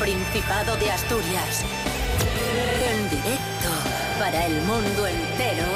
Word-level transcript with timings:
Principado 0.00 0.76
de 0.78 0.90
Asturias. 0.90 1.62
En 2.90 3.10
directo 3.10 3.68
para 4.18 4.46
el 4.46 4.54
mundo 4.62 5.06
entero. 5.06 5.66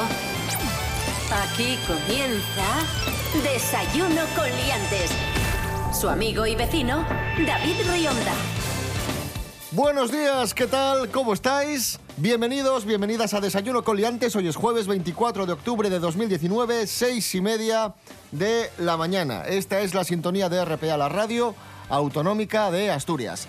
Aquí 1.30 1.76
comienza 1.86 2.64
Desayuno 3.42 4.22
con 4.34 4.46
Liantes. 4.46 5.10
Su 5.92 6.08
amigo 6.08 6.46
y 6.46 6.54
vecino, 6.54 7.06
David 7.46 7.76
Rionda. 7.92 8.32
Buenos 9.72 10.10
días, 10.10 10.54
¿qué 10.54 10.68
tal? 10.68 11.10
¿Cómo 11.10 11.34
estáis? 11.34 12.00
Bienvenidos, 12.16 12.86
bienvenidas 12.86 13.34
a 13.34 13.42
Desayuno 13.42 13.84
con 13.84 13.98
Liantes. 13.98 14.34
Hoy 14.36 14.48
es 14.48 14.56
jueves 14.56 14.86
24 14.86 15.44
de 15.44 15.52
octubre 15.52 15.90
de 15.90 15.98
2019, 15.98 16.86
seis 16.86 17.34
y 17.34 17.42
media 17.42 17.92
de 18.32 18.70
la 18.78 18.96
mañana. 18.96 19.42
Esta 19.42 19.80
es 19.80 19.92
la 19.92 20.02
sintonía 20.02 20.48
de 20.48 20.64
RPA, 20.64 20.96
la 20.96 21.10
radio 21.10 21.54
autonómica 21.90 22.70
de 22.70 22.90
Asturias. 22.90 23.46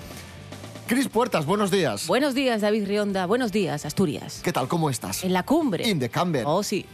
Cris 0.88 1.08
Puertas, 1.08 1.48
buenos 1.48 1.72
días. 1.72 2.06
Buenos 2.06 2.36
días, 2.36 2.62
David 2.62 2.86
Rionda. 2.86 3.26
Buenos 3.26 3.52
días, 3.52 3.88
Asturias. 3.88 4.42
¿Qué 4.44 4.54
tal? 4.54 4.68
¿Cómo 4.68 4.92
estás? 4.92 5.24
En 5.24 5.34
la 5.34 5.42
cumbre. 5.42 5.88
In 5.90 6.00
the 6.00 6.10
camber. 6.10 6.44
Oh, 6.46 6.62
sí. 6.62 6.86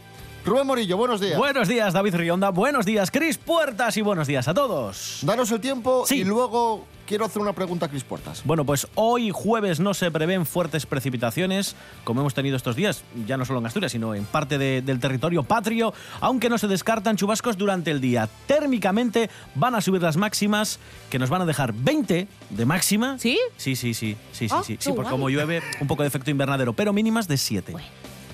Rubén 0.44 0.66
Morillo, 0.66 0.96
buenos 0.96 1.20
días. 1.20 1.38
Buenos 1.38 1.68
días, 1.68 1.92
David 1.92 2.16
Rionda. 2.16 2.50
Buenos 2.50 2.84
días, 2.84 3.10
Cris 3.12 3.38
Puertas. 3.38 3.96
Y 3.96 4.02
buenos 4.02 4.26
días 4.26 4.48
a 4.48 4.54
todos. 4.54 5.20
Danos 5.22 5.50
el 5.52 5.60
tiempo 5.60 6.04
Sí. 6.04 6.16
y 6.20 6.24
luego 6.24 6.84
quiero 7.06 7.26
hacer 7.26 7.40
una 7.40 7.52
pregunta 7.52 7.86
a 7.86 7.88
Cris 7.88 8.02
Puertas. 8.02 8.42
Bueno, 8.44 8.64
pues 8.64 8.88
hoy 8.96 9.30
jueves 9.32 9.78
no 9.78 9.94
se 9.94 10.10
prevén 10.10 10.44
fuertes 10.44 10.84
precipitaciones, 10.84 11.76
como 12.02 12.22
hemos 12.22 12.34
tenido 12.34 12.56
estos 12.56 12.74
días, 12.74 13.04
ya 13.24 13.36
no 13.36 13.44
solo 13.44 13.60
en 13.60 13.66
Asturias, 13.66 13.92
sino 13.92 14.16
en 14.16 14.24
parte 14.24 14.58
de- 14.58 14.82
del 14.82 14.98
territorio 14.98 15.44
patrio, 15.44 15.94
aunque 16.20 16.48
no 16.48 16.58
se 16.58 16.66
descartan 16.66 17.16
chubascos 17.16 17.56
durante 17.56 17.92
el 17.92 18.00
día. 18.00 18.28
Térmicamente 18.48 19.30
van 19.54 19.76
a 19.76 19.80
subir 19.80 20.02
las 20.02 20.16
máximas, 20.16 20.80
que 21.08 21.20
nos 21.20 21.30
van 21.30 21.42
a 21.42 21.46
dejar 21.46 21.72
20 21.72 22.26
de 22.50 22.66
máxima. 22.66 23.16
¿Sí? 23.20 23.38
Sí, 23.56 23.76
sí, 23.76 23.94
sí, 23.94 24.16
sí, 24.32 24.48
sí, 24.48 24.54
Ah, 24.56 24.62
sí, 24.66 24.76
sí, 24.80 24.90
porque 24.92 25.10
como 25.10 25.28
llueve, 25.30 25.62
un 25.80 25.86
poco 25.86 26.02
de 26.02 26.08
efecto 26.08 26.32
invernadero, 26.32 26.72
pero 26.72 26.92
mínimas 26.92 27.28
de 27.28 27.36
7. 27.36 27.74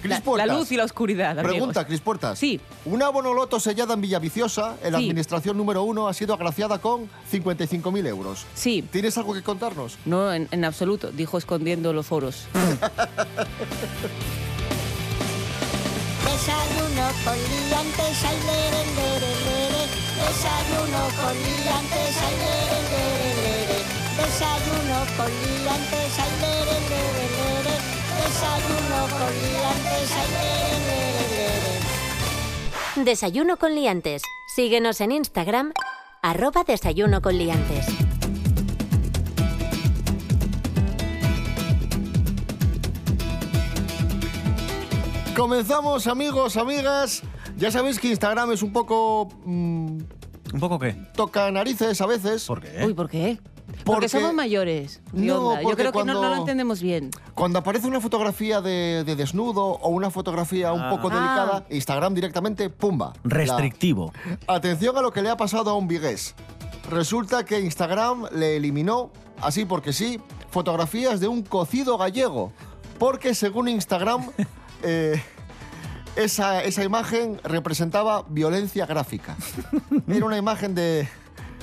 Cris 0.02 0.20
La, 0.24 0.46
la 0.46 0.54
luz 0.54 0.70
y 0.72 0.76
la 0.76 0.84
oscuridad. 0.84 1.30
amigos. 1.38 1.50
Pregunta, 1.52 1.86
Cris 1.86 2.00
Puertas. 2.00 2.38
Sí. 2.38 2.60
Una 2.84 3.08
bonoloto 3.08 3.58
sellada 3.60 3.94
en 3.94 4.00
Villaviciosa, 4.00 4.76
en 4.82 4.92
la 4.92 4.98
Sí. 4.98 5.04
administración 5.04 5.56
número 5.56 5.82
uno, 5.82 6.08
ha 6.08 6.14
sido 6.14 6.34
agraciada 6.34 6.78
con 6.78 7.08
55.000 7.30 8.06
euros. 8.06 8.46
Sí. 8.54 8.82
¿Tienes 8.90 9.16
algo 9.18 9.34
que 9.34 9.42
contarnos? 9.42 9.96
No, 10.04 10.32
en, 10.32 10.48
en 10.50 10.64
absoluto. 10.64 11.10
Dijo 11.10 11.38
escondiendo 11.38 11.92
los 11.92 12.06
foros. 12.06 12.46
Desayuno 16.24 17.06
con 17.24 17.36
liantes, 17.36 18.24
ay, 18.24 18.38
lere, 18.46 18.82
lere, 18.96 19.32
lere. 19.46 19.82
Desayuno 20.18 21.02
con 21.20 21.34
liantes, 21.36 22.14
ay, 22.26 22.34
lere, 22.42 22.78
lere, 22.92 23.30
lere. 23.42 23.78
Desayuno 24.18 24.98
con 25.16 25.30
liantes, 25.42 26.12
ay, 26.18 26.32
lere, 26.40 26.76
lere, 26.90 27.24
lere. 27.36 27.57
Desayuno 29.28 29.36
con 29.36 29.44
liantes, 29.44 30.10
ay, 30.16 30.30
lere, 30.86 31.20
lere, 31.20 31.60
lere. 32.96 33.04
Desayuno 33.04 33.56
con 33.58 33.74
liantes. 33.74 34.22
Síguenos 34.54 35.00
en 35.02 35.12
Instagram, 35.12 35.72
arroba 36.22 36.64
desayuno 36.64 37.20
con 37.20 37.36
liantes. 37.36 37.86
Comenzamos, 45.36 46.06
amigos, 46.06 46.56
amigas. 46.56 47.22
Ya 47.56 47.70
sabéis 47.70 47.98
que 47.98 48.08
Instagram 48.08 48.52
es 48.52 48.62
un 48.62 48.72
poco. 48.72 49.28
mm, 49.44 49.98
¿Un 50.54 50.60
poco 50.60 50.78
qué? 50.78 50.96
toca 51.14 51.50
narices 51.50 52.00
a 52.00 52.06
veces. 52.06 52.44
¿Por 52.44 52.60
qué? 52.60 52.84
Uy, 52.84 52.94
¿por 52.94 53.08
qué? 53.08 53.38
Porque- 53.88 54.06
Porque 54.06 54.08
somos 54.08 54.34
mayores. 54.34 55.00
No. 55.12 55.60
Yo 55.60 55.70
creo 55.76 55.92
que 55.92 56.04
no, 56.04 56.14
no 56.14 56.28
lo 56.28 56.36
entendemos 56.36 56.80
bien. 56.80 57.10
Cuando 57.34 57.58
aparece 57.58 57.86
una 57.86 58.00
fotografía 58.00 58.60
de, 58.60 59.02
de 59.04 59.16
desnudo 59.16 59.64
o 59.64 59.88
una 59.88 60.10
fotografía 60.10 60.72
un 60.72 60.82
Ah. 60.82 60.90
poco 60.90 61.08
Ah. 61.10 61.14
delicada, 61.14 61.66
Instagram 61.70 62.14
directamente, 62.14 62.70
pumba. 62.70 63.12
Restrictivo. 63.24 64.12
La- 64.46 64.54
Atención 64.54 64.96
a 64.96 65.02
lo 65.02 65.10
que 65.12 65.22
le 65.22 65.30
ha 65.30 65.36
pasado 65.36 65.70
a 65.70 65.74
un 65.74 65.88
vigués. 65.88 66.34
Resulta 66.90 67.44
que 67.44 67.60
Instagram 67.60 68.26
le 68.32 68.56
eliminó, 68.56 69.10
así 69.42 69.64
porque 69.64 69.92
sí, 69.92 70.20
fotografías 70.50 71.20
de 71.20 71.28
un 71.28 71.42
cocido 71.42 71.98
gallego. 71.98 72.52
Porque 72.98 73.34
según 73.34 73.68
Instagram, 73.68 74.30
eh, 74.82 75.22
esa, 76.16 76.62
esa 76.64 76.82
imagen 76.82 77.38
representaba 77.44 78.24
violencia 78.28 78.86
gráfica. 78.86 79.36
Era 80.08 80.24
una 80.26 80.36
imagen 80.38 80.74
de, 80.74 81.08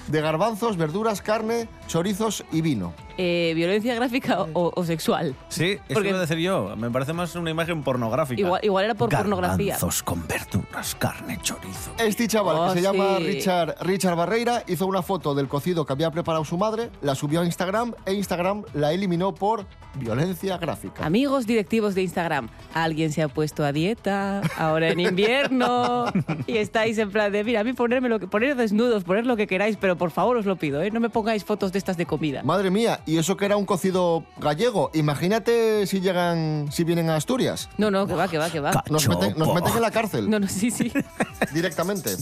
de 0.07 0.21
garbanzos, 0.21 0.77
verduras, 0.77 1.21
carne, 1.21 1.67
chorizos 1.87 2.43
y 2.51 2.61
vino. 2.61 2.93
Eh, 3.17 3.53
¿Violencia 3.55 3.95
gráfica 3.95 4.41
o, 4.53 4.71
o 4.75 4.83
sexual? 4.83 5.35
Sí, 5.49 5.71
eso 5.71 5.81
Porque- 5.93 6.09
iba 6.09 6.17
a 6.17 6.21
decir 6.21 6.37
yo. 6.39 6.75
Me 6.75 6.89
parece 6.91 7.13
más 7.13 7.35
una 7.35 7.49
imagen 7.51 7.83
pornográfica. 7.83 8.41
Igual, 8.41 8.59
igual 8.63 8.85
era 8.85 8.93
por 8.95 9.09
pornografía. 9.09 9.73
Garbanzos 9.73 10.03
con 10.03 10.27
verduras, 10.27 10.95
carne, 10.95 11.37
chorizo. 11.41 11.91
Este 11.97 12.27
chaval 12.27 12.55
Oh, 12.57 12.67
que 12.73 12.79
se 12.79 12.81
llama 12.81 13.17
sí. 13.17 13.23
Richard, 13.25 13.75
Richard 13.81 14.15
Barreira 14.15 14.63
hizo 14.67 14.85
una 14.87 15.01
foto 15.01 15.33
del 15.35 15.47
cocido 15.47 15.85
que 15.85 15.93
había 15.93 16.11
preparado 16.11 16.43
su 16.45 16.57
madre, 16.57 16.89
la 17.01 17.15
subió 17.15 17.41
a 17.41 17.45
Instagram 17.45 17.93
e 18.05 18.13
Instagram 18.13 18.63
la 18.73 18.91
eliminó 18.93 19.33
por 19.33 19.65
violencia 19.95 20.57
gráfica. 20.57 21.05
Amigos 21.05 21.45
directivos 21.47 21.95
de 21.95 22.01
Instagram, 22.03 22.49
alguien 22.73 23.11
se 23.11 23.21
ha 23.21 23.27
puesto 23.29 23.63
a 23.63 23.71
dieta 23.71 24.41
ahora 24.57 24.89
en 24.89 24.99
invierno 24.99 26.05
y 26.47 26.57
estáis 26.57 26.97
en 26.97 27.11
plan 27.11 27.31
de, 27.31 27.43
mira, 27.43 27.61
a 27.61 27.63
mí 27.63 27.73
ponerme 27.73 28.09
lo 28.09 28.19
que, 28.19 28.27
poner 28.27 28.55
desnudos, 28.55 29.03
poner 29.03 29.25
lo 29.25 29.35
que 29.37 29.47
queráis, 29.47 29.77
pero 29.77 29.95
por 29.97 30.11
favor 30.11 30.37
os 30.37 30.45
lo 30.45 30.55
pido, 30.57 30.81
¿eh? 30.81 30.91
no 30.91 30.99
me 30.99 31.09
pongáis 31.09 31.43
fotos 31.45 31.71
de 31.71 31.79
estas 31.79 31.97
de 31.97 32.05
comida. 32.05 32.43
Madre 32.43 32.69
mía, 32.71 32.99
y 33.05 33.17
eso 33.17 33.37
que 33.37 33.45
era 33.45 33.57
un 33.57 33.65
cocido 33.65 34.23
gallego. 34.37 34.89
Imagínate 34.93 35.85
si 35.87 36.01
llegan, 36.01 36.69
si 36.71 36.83
vienen 36.83 37.09
a 37.09 37.15
Asturias. 37.15 37.69
No, 37.77 37.91
no, 37.91 38.07
que 38.07 38.13
va, 38.13 38.27
que 38.27 38.37
va, 38.37 38.49
que 38.49 38.59
va. 38.59 38.83
Nos 38.89 39.07
meten, 39.07 39.37
nos 39.37 39.53
meten 39.53 39.75
en 39.75 39.81
la 39.81 39.91
cárcel 39.91 40.29
No, 40.29 40.39
no, 40.39 40.47
sí, 40.47 40.71
sí. 40.71 40.91
directamente. 41.53 42.15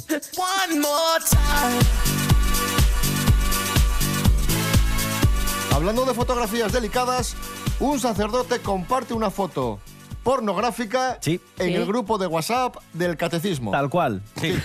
Hablando 5.72 6.06
de 6.06 6.14
fotografías 6.14 6.72
delicadas, 6.72 7.36
un 7.80 8.00
sacerdote 8.00 8.60
comparte 8.60 9.14
una 9.14 9.32
foto 9.32 9.80
pornográfica 10.24 11.18
Sí. 11.22 11.40
en 11.60 11.68
Sí. 11.70 11.74
el 11.76 11.86
grupo 11.86 12.18
de 12.18 12.28
WhatsApp 12.28 12.78
del 12.94 13.18
catecismo. 13.18 13.72
Tal 13.72 13.90
cual, 13.90 14.22
sí. 14.40 14.54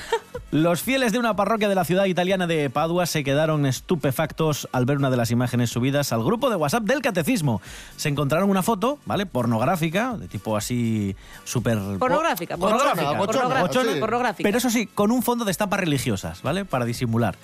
Los 0.50 0.80
fieles 0.80 1.12
de 1.12 1.18
una 1.18 1.36
parroquia 1.36 1.68
de 1.68 1.74
la 1.74 1.84
ciudad 1.84 2.06
italiana 2.06 2.46
de 2.46 2.70
Padua 2.70 3.04
se 3.04 3.22
quedaron 3.22 3.66
estupefactos 3.66 4.66
al 4.72 4.86
ver 4.86 4.96
una 4.96 5.10
de 5.10 5.18
las 5.18 5.30
imágenes 5.30 5.68
subidas 5.68 6.10
al 6.10 6.24
grupo 6.24 6.48
de 6.48 6.56
WhatsApp 6.56 6.84
del 6.84 7.02
catecismo. 7.02 7.60
Se 7.96 8.08
encontraron 8.08 8.48
una 8.48 8.62
foto, 8.62 8.98
¿vale? 9.04 9.26
Pornográfica, 9.26 10.16
de 10.16 10.26
tipo 10.26 10.56
así 10.56 11.14
súper... 11.44 11.76
Pornográfica, 11.98 12.56
pornográfica, 12.56 13.12
bochona, 13.12 13.42
pornográfica, 13.42 13.92
sí. 13.92 14.00
pornográfica. 14.00 14.46
Pero 14.46 14.56
eso 14.58 14.70
sí, 14.70 14.86
con 14.86 15.10
un 15.10 15.22
fondo 15.22 15.44
de 15.44 15.50
estampas 15.50 15.80
religiosas, 15.80 16.40
¿vale? 16.40 16.64
Para 16.64 16.86
disimular. 16.86 17.36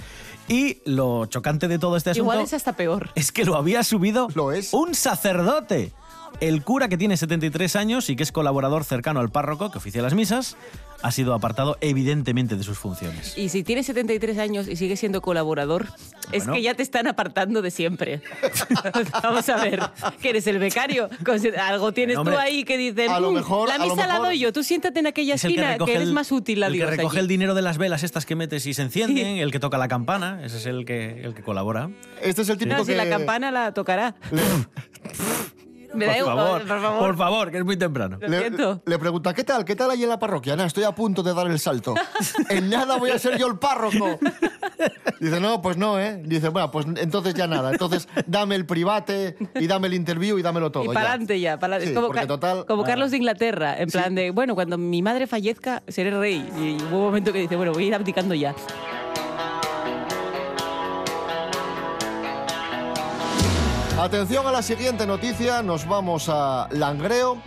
Y 0.49 0.79
lo 0.87 1.27
chocante 1.27 1.69
de 1.69 1.79
todo 1.79 1.99
este 1.99 2.11
asunto... 2.11 2.25
Igual 2.33 2.41
es 2.47 2.55
hasta 2.55 2.73
peor. 2.75 3.11
es 3.17 3.33
que 3.33 3.45
lo 3.45 3.57
había 3.57 3.83
subido 3.83 4.29
Lo 4.35 4.51
es. 4.53 4.73
un 4.73 4.95
sacerdote. 4.95 5.93
El 6.41 6.63
cura 6.63 6.89
que 6.89 6.99
tiene 6.99 7.17
73 7.17 7.77
años 7.77 8.11
y 8.11 8.17
que 8.17 8.23
es 8.23 8.33
colaborador 8.33 8.85
cercano 8.85 9.21
al 9.21 9.31
párroco 9.31 9.71
que 9.71 9.79
oficia 9.79 10.03
las 10.03 10.15
misas, 10.15 10.57
ha 11.03 11.11
sido 11.11 11.33
apartado 11.33 11.79
evidentemente 11.81 12.57
de 12.57 12.63
sus 12.65 12.79
funciones. 12.79 13.39
Y 13.39 13.49
si 13.49 13.63
tienes 13.63 13.87
73 13.87 14.37
años 14.39 14.69
y 14.69 14.77
sigues 14.77 15.01
siendo 15.01 15.23
colaborador, 15.23 15.87
es 16.33 16.45
Bueno. 16.45 16.55
que 16.55 16.63
ya 16.63 16.75
te 16.75 16.83
están 16.83 17.07
apartando 17.07 17.63
de 17.63 17.71
siempre. 17.71 18.21
Vamos 19.23 19.49
a 19.49 19.63
ver, 19.63 19.81
que 20.21 20.31
eres 20.31 20.47
el 20.47 20.59
becario. 20.59 21.09
Algo 21.61 21.93
tienes 21.93 22.17
Hombre, 22.19 22.35
tú 22.35 22.41
ahí 22.41 22.65
que 22.65 22.77
dices, 22.77 23.09
a 23.09 23.21
lo 23.21 23.31
"Mm, 23.31 23.35
mejor- 23.35 23.69
la 23.69 23.77
a 23.77 23.79
lo 23.79 23.85
misa 23.85 24.07
la 24.07 24.15
mejor- 24.15 24.27
doy 24.29 24.39
yo, 24.39 24.53
tú 24.53 24.63
siéntate 24.65 25.01
en 25.01 25.07
aquella 25.07 25.35
Es 25.35 25.45
el 25.45 25.53
esquina, 25.53 25.67
que, 25.69 25.73
recoge 25.75 25.95
eres 25.95 26.09
el- 26.09 26.15
más 26.15 26.33
útil 26.33 26.63
a 26.63 26.67
el 26.67 26.73
Dios 26.75 26.91
que 26.91 26.97
recoge 26.97 27.17
allí". 27.19 27.23
el 27.23 27.29
dinero 27.29 27.55
de 27.55 27.63
las 27.63 27.79
velas 27.79 28.03
estas 28.03 28.27
que 28.27 28.35
metes 28.35 28.67
y 28.67 28.75
se 28.75 28.83
encienden, 28.83 29.39
el 29.39 29.51
que 29.53 29.61
toca 29.61 29.79
la 29.79 29.89
campana, 29.89 30.41
ese 30.45 30.59
es 30.59 30.67
el 30.67 30.85
que, 30.85 31.23
el 31.25 31.33
que 31.35 31.43
colabora. 31.43 31.91
Este 32.23 32.43
es 32.43 32.49
el 32.49 32.59
típico 32.59 32.77
No, 32.79 32.85
si 32.85 32.91
que... 32.93 32.97
la 32.99 33.09
campana 33.09 33.51
la 33.51 33.73
tocará. 33.73 34.15
Me 35.95 36.07
da 36.07 36.13
por, 36.13 36.21
igual, 36.21 36.37
favor, 36.37 36.61
por 36.67 36.81
favor. 36.81 36.99
por 37.01 37.17
favor, 37.17 37.51
que 37.51 37.59
es 37.59 37.65
muy 37.65 37.77
temprano. 37.77 38.19
Lo 38.21 38.29
Le, 38.29 38.39
siento. 38.41 38.83
le 38.85 38.99
pregunta, 38.99 39.33
¿qué 39.35 39.45
tal? 39.45 39.65
¿Qué 39.65 39.77
tal 39.77 39.91
ahí 39.91 40.03
en 40.03 40.09
la 40.09 40.19
parroquia? 40.19 40.57
Nada, 40.57 40.67
estoy 40.67 40.85
a 40.85 40.93
punto 40.93 41.23
de 41.23 41.33
dar 41.35 41.47
el 41.47 41.59
salto. 41.59 41.95
en 42.49 42.71
nada 42.71 42.97
voy 42.97 43.11
a 43.11 43.19
ser 43.19 43.39
yo 43.39 43.47
el 43.47 43.59
párroco. 43.59 44.19
Dice, 45.21 45.41
no, 45.41 45.63
pues 45.63 45.77
no, 45.77 45.99
¿eh? 45.99 46.21
Dice, 46.25 46.49
bueno, 46.49 46.71
pues 46.71 46.87
entonces 46.97 47.35
ya 47.35 47.47
nada. 47.47 47.71
Entonces 47.73 48.09
dame 48.27 48.55
el 48.57 48.67
private 48.67 49.37
y 49.55 49.67
dame 49.67 49.87
el 49.87 49.95
interview 49.95 50.39
y 50.39 50.43
dámelo 50.43 50.71
todo. 50.71 50.85
Y 50.85 50.89
para 50.89 51.11
adelante 51.11 51.39
ya. 51.41 51.59
para 51.59 51.81
Sí, 51.81 51.95
como 51.95 52.09
porque 52.09 52.21
Ca- 52.23 52.27
total- 52.27 52.67
como 52.67 52.83
Ah. 52.83 52.87
Carlos 52.87 53.11
de 53.11 53.17
Inglaterra, 53.19 53.77
en 53.79 53.89
Sí. 53.91 53.99
plan 53.99 54.15
de, 54.15 54.31
bueno, 54.31 54.55
cuando 54.55 54.77
mi 54.79 55.03
madre 55.03 55.27
fallezca, 55.27 55.83
seré 55.89 56.11
rey. 56.11 56.47
Y 56.59 56.83
hubo 56.85 56.99
un 56.99 57.05
momento 57.05 57.33
que 57.33 57.39
dice, 57.41 57.57
bueno, 57.57 57.73
voy 57.73 57.85
a 57.85 57.87
ir 57.89 57.95
abdicando 57.95 58.35
ya. 58.35 58.55
Atención 64.05 64.47
a 64.47 64.53
la 64.53 64.61
siguiente 64.61 65.07
noticia, 65.07 65.63
nos 65.63 65.89
vamos 65.89 66.29
a 66.29 66.69
Langreo. 66.73 67.39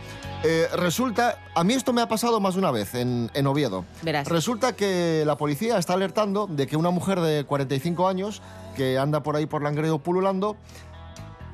Eh, 0.43 0.65
resulta, 0.75 1.37
a 1.53 1.63
mí 1.63 1.75
esto 1.75 1.93
me 1.93 2.01
ha 2.01 2.07
pasado 2.07 2.39
más 2.39 2.55
de 2.55 2.59
una 2.61 2.71
vez 2.71 2.95
en, 2.95 3.29
en 3.35 3.45
Oviedo. 3.45 3.85
Verás. 4.01 4.27
Resulta 4.27 4.75
que 4.75 5.21
la 5.23 5.37
policía 5.37 5.77
está 5.77 5.93
alertando 5.93 6.47
de 6.47 6.65
que 6.65 6.75
una 6.75 6.89
mujer 6.89 7.19
de 7.19 7.43
45 7.43 8.07
años 8.07 8.41
que 8.75 8.97
anda 8.97 9.21
por 9.21 9.35
ahí 9.35 9.45
por 9.45 9.61
Langreo 9.61 9.99
pululando 9.99 10.57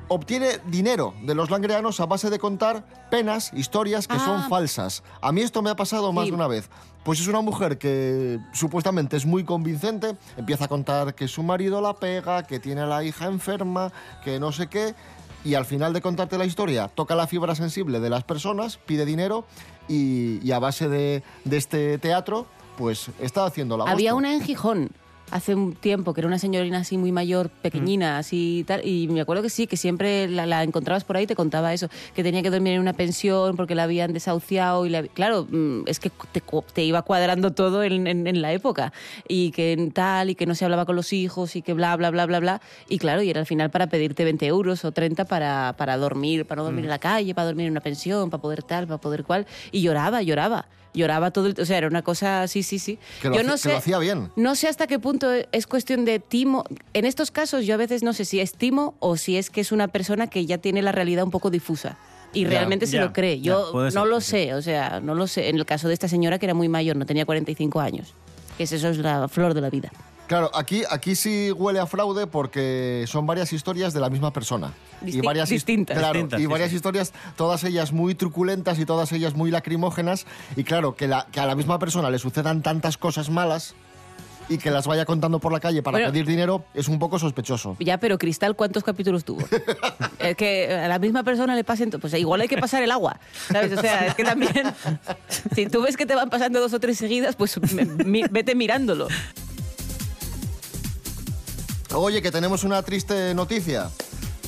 obtiene 0.08 0.58
dinero 0.66 1.14
de 1.22 1.34
los 1.34 1.50
langreanos 1.50 1.98
a 2.00 2.06
base 2.06 2.30
de 2.30 2.38
contar 2.38 2.84
penas, 3.10 3.52
historias 3.54 4.06
que 4.06 4.18
son 4.18 4.40
Ah. 4.42 4.46
falsas. 4.48 5.02
A 5.20 5.32
mí 5.32 5.40
esto 5.40 5.62
me 5.62 5.70
ha 5.70 5.76
pasado 5.76 6.12
más 6.12 6.24
Sí. 6.24 6.30
de 6.30 6.36
una 6.36 6.46
vez. 6.46 6.68
Pues 7.04 7.20
es 7.20 7.26
una 7.28 7.40
mujer 7.42 7.76
que 7.78 8.38
supuestamente 8.52 9.16
es 9.16 9.26
muy 9.26 9.44
convincente, 9.44 10.16
empieza 10.36 10.64
a 10.64 10.68
contar 10.68 11.14
que 11.14 11.28
su 11.28 11.42
marido 11.42 11.80
la 11.80 11.94
pega, 11.94 12.42
que 12.44 12.58
tiene 12.60 12.80
a 12.82 12.86
la 12.86 13.04
hija 13.04 13.26
enferma, 13.26 13.92
que 14.24 14.40
no 14.40 14.52
sé 14.52 14.68
qué, 14.68 14.94
y 15.44 15.54
al 15.54 15.66
final 15.66 15.92
de 15.92 16.00
contarte 16.00 16.38
la 16.38 16.46
historia 16.46 16.88
toca 16.88 17.14
la 17.14 17.26
fibra 17.26 17.54
sensible 17.54 18.00
de 18.00 18.08
las 18.08 18.24
personas, 18.24 18.78
pide 18.78 19.04
dinero 19.04 19.44
y, 19.88 20.38
y 20.46 20.52
a 20.52 20.58
base 20.58 20.88
de, 20.88 21.22
de 21.44 21.56
este 21.58 21.98
teatro, 21.98 22.46
pues 22.78 23.10
está 23.20 23.44
haciendo 23.44 23.76
la 23.76 23.84
Había 23.84 24.14
una 24.14 24.32
en 24.32 24.40
Gijón 24.42 24.90
hace 25.34 25.52
un 25.56 25.72
tiempo 25.74 26.14
que 26.14 26.20
era 26.20 26.28
una 26.28 26.38
señorina 26.38 26.78
así 26.78 26.96
muy 26.96 27.10
mayor, 27.10 27.48
pequeñina, 27.50 28.18
así 28.18 28.60
y 28.60 28.64
tal, 28.64 28.86
y 28.86 29.08
me 29.08 29.20
acuerdo 29.20 29.42
que 29.42 29.50
sí, 29.50 29.66
que 29.66 29.76
siempre 29.76 30.28
la, 30.28 30.46
la 30.46 30.62
encontrabas 30.62 31.02
por 31.02 31.16
ahí 31.16 31.24
y 31.24 31.26
te 31.26 31.34
contaba 31.34 31.74
eso, 31.74 31.88
que 32.14 32.22
tenía 32.22 32.40
que 32.40 32.50
dormir 32.50 32.74
en 32.74 32.80
una 32.80 32.92
pensión 32.92 33.56
porque 33.56 33.74
la 33.74 33.82
habían 33.82 34.12
desahuciado 34.12 34.86
y 34.86 34.90
la- 34.90 35.02
claro, 35.02 35.44
mm, 35.50 35.82
es 35.88 35.98
que 35.98 36.10
te, 36.30 36.40
te 36.72 36.84
iba 36.84 37.02
cuadrando 37.02 37.52
todo 37.52 37.82
en, 37.82 38.06
en- 38.06 38.28
en 38.28 38.42
la 38.42 38.52
época 38.52 38.92
y 39.26 39.50
que 39.50 39.90
tal 39.92 40.30
y 40.30 40.36
que 40.36 40.46
no 40.46 40.54
se 40.54 40.64
hablaba 40.66 40.86
con 40.86 40.94
los 40.94 41.12
hijos 41.12 41.56
y 41.56 41.62
que 41.62 41.72
bla, 41.74 41.96
bla, 41.96 42.10
bla, 42.12 42.26
bla, 42.26 42.38
bla, 42.38 42.60
y 42.88 42.98
claro, 42.98 43.20
y 43.22 43.28
era 43.30 43.40
al 43.40 43.46
final 43.46 43.70
para 43.70 43.88
pedirte 43.88 44.22
20 44.22 44.46
euros 44.46 44.84
o 44.84 44.92
30 44.92 45.24
para, 45.24 45.74
para 45.76 45.96
dormir, 45.96 46.46
para 46.46 46.60
no 46.60 46.66
dormir 46.66 46.84
en 46.84 46.90
la 46.90 47.00
calle, 47.00 47.34
para 47.34 47.46
dormir 47.46 47.66
en 47.66 47.72
una 47.72 47.80
pensión, 47.80 48.30
para 48.30 48.40
poder 48.40 48.62
tal, 48.62 48.86
para 48.86 48.98
poder 49.00 49.24
cual, 49.24 49.46
y 49.72 49.80
lloraba, 49.82 50.22
lloraba. 50.22 50.66
Lloraba 50.94 51.30
todo 51.32 51.46
el... 51.48 51.56
O 51.60 51.64
sea, 51.66 51.76
era 51.78 51.88
una 51.88 52.02
cosa... 52.02 52.46
Sí, 52.48 52.62
sí, 52.62 52.78
sí. 52.78 52.98
Que 53.20 53.28
lo 53.28 53.36
Yo 53.36 53.42
no 53.42 53.52
que 53.52 53.58
sé, 53.58 53.68
lo 53.70 53.76
hacía 53.78 53.98
bien. 53.98 54.30
No 54.36 54.54
sé 54.54 54.68
hasta 54.68 54.86
qué 54.86 54.98
punto 54.98 55.28
es 55.52 55.66
cuestión 55.66 56.04
de 56.04 56.20
timo. 56.20 56.64
En 56.92 57.04
estos 57.04 57.30
casos 57.30 57.66
yo 57.66 57.74
a 57.74 57.76
veces 57.76 58.02
no 58.02 58.12
sé 58.12 58.24
si 58.24 58.40
es 58.40 58.54
timo 58.54 58.94
o 59.00 59.16
si 59.16 59.36
es 59.36 59.50
que 59.50 59.60
es 59.60 59.72
una 59.72 59.88
persona 59.88 60.28
que 60.28 60.46
ya 60.46 60.58
tiene 60.58 60.80
la 60.82 60.92
realidad 60.92 61.24
un 61.24 61.30
poco 61.30 61.50
difusa. 61.50 61.98
Y 62.32 62.44
Ya, 62.44 62.50
realmente 62.50 62.86
se 62.86 62.96
ya, 62.96 63.04
lo 63.04 63.12
cree. 63.12 63.40
Yo 63.40 63.70
no 63.74 63.90
ser, 63.90 64.06
lo 64.06 64.20
sí. 64.20 64.30
sé, 64.30 64.54
o 64.54 64.62
sea, 64.62 65.00
no 65.00 65.14
lo 65.14 65.26
sé. 65.26 65.48
En 65.48 65.56
el 65.56 65.66
caso 65.66 65.88
de 65.88 65.94
esta 65.94 66.08
señora 66.08 66.38
que 66.38 66.46
era 66.46 66.54
muy 66.54 66.68
mayor, 66.68 66.96
no 66.96 67.06
tenía 67.06 67.24
45 67.26 67.80
años. 67.80 68.14
Que 68.56 68.64
es 68.64 68.72
eso 68.72 68.88
es 68.88 68.98
la 68.98 69.28
flor 69.28 69.54
de 69.54 69.60
la 69.60 69.70
vida. 69.70 69.90
Claro, 70.26 70.50
aquí, 70.54 70.82
aquí 70.90 71.14
sí 71.16 71.50
huele 71.52 71.80
a 71.80 71.86
fraude 71.86 72.26
porque 72.26 73.04
son 73.06 73.26
varias 73.26 73.52
historias 73.52 73.92
de 73.92 74.00
la 74.00 74.08
misma 74.08 74.32
persona. 74.32 74.72
Disti- 75.02 75.22
varias 75.24 75.50
distintas. 75.50 75.98
Claro, 75.98 76.14
Distintas, 76.14 76.40
y 76.40 76.42
sí, 76.44 76.46
varias 76.48 76.70
sí. 76.70 76.76
historias, 76.76 77.12
todas 77.36 77.62
ellas 77.64 77.92
muy 77.92 78.14
truculentas 78.14 78.78
y 78.78 78.86
todas 78.86 79.12
ellas 79.12 79.34
muy 79.34 79.50
lacrimógenas. 79.50 80.24
Y 80.56 80.64
claro, 80.64 80.96
que, 80.96 81.08
la, 81.08 81.26
que 81.30 81.40
a 81.40 81.46
la 81.46 81.54
misma 81.54 81.78
persona 81.78 82.08
le 82.10 82.18
sucedan 82.18 82.62
tantas 82.62 82.96
cosas 82.96 83.28
malas 83.28 83.74
y 84.48 84.58
que 84.58 84.70
las 84.70 84.86
vaya 84.86 85.04
contando 85.06 85.38
por 85.40 85.52
la 85.52 85.60
calle 85.60 85.82
para 85.82 85.96
Bueno. 85.98 86.12
pedir 86.12 86.26
dinero 86.26 86.64
es 86.74 86.88
un 86.88 86.98
poco 86.98 87.18
sospechoso. 87.18 87.76
Ya, 87.80 87.98
pero 87.98 88.16
Cristal, 88.18 88.56
¿cuántos 88.56 88.82
capítulos 88.84 89.24
tuvo? 89.24 89.40
es 90.18 90.36
que 90.36 90.70
a 90.72 90.88
la 90.88 90.98
misma 90.98 91.22
persona 91.22 91.54
le 91.54 91.64
pasen... 91.64 91.90
Pues 91.90 92.12
igual 92.14 92.40
hay 92.42 92.48
que 92.48 92.58
pasar 92.58 92.82
el 92.82 92.90
agua, 92.90 93.18
¿sabes? 93.50 93.72
O 93.76 93.80
sea, 93.80 94.06
es 94.06 94.14
que 94.14 94.24
también... 94.24 94.52
Si 95.54 95.66
tú 95.66 95.82
ves 95.82 95.96
que 95.98 96.06
te 96.06 96.14
van 96.14 96.30
pasando 96.30 96.60
dos 96.60 96.72
o 96.72 96.80
tres 96.80 96.96
seguidas, 96.98 97.36
pues 97.36 97.58
me- 97.74 97.84
mi- 98.04 98.24
vete 98.30 98.54
mirándolo. 98.54 99.08
Oye, 101.94 102.20
que 102.22 102.30
tenemos 102.30 102.64
una 102.64 102.82
triste 102.82 103.34
noticia. 103.34 103.90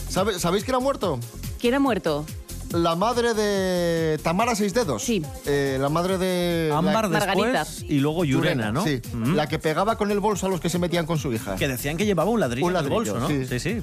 ¿Sabe- 0.09 0.39
¿Sabéis 0.39 0.65
quién 0.65 0.75
ha 0.77 0.81
muerto? 0.81 1.19
¿Quién 1.61 1.75
ha 1.75 1.81
muerto? 1.81 2.25
La 2.73 2.97
madre 2.97 3.33
de 3.33 4.19
Tamara 4.25 4.57
Seis 4.57 4.75
Dedos. 4.75 5.03
Sí. 5.03 5.23
Eh, 5.47 5.79
la 5.81 5.89
madre 5.89 6.19
de... 6.19 6.67
la- 6.71 6.79
Ámbar 6.79 7.09
Margarita. 7.09 7.61
después 7.65 7.83
y 7.89 8.01
luego 8.01 8.25
Yurena, 8.25 8.73
¿no? 8.73 8.83
Sí, 8.83 9.01
Mm. 9.13 9.35
la 9.35 9.47
que 9.47 9.61
pegaba 9.61 9.97
con 9.97 10.11
el 10.11 10.19
bolso 10.19 10.47
a 10.47 10.49
los 10.49 10.61
que 10.61 10.69
se 10.69 10.79
metían 10.81 11.07
con 11.07 11.17
su 11.19 11.33
hija. 11.33 11.55
Que 11.55 11.69
decían 11.69 11.97
que 11.97 12.05
llevaba 12.05 12.29
un 12.31 12.41
ladrillo, 12.41 12.67
Un 12.67 12.73
en 12.73 12.77
el 12.79 12.83
ladrillo, 12.91 13.15
bolso, 13.15 13.21
¿no? 13.21 13.29
sí. 13.29 13.47
sí. 13.47 13.61
sí. 13.61 13.83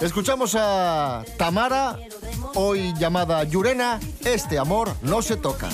Escuchamos 0.00 0.56
a 0.58 1.22
Tamara, 1.38 1.96
hoy 2.56 2.92
llamada 2.98 3.44
Yurena, 3.44 4.00
Este 4.24 4.58
amor 4.58 4.92
no 5.02 5.22
se 5.22 5.36
toca. 5.36 5.68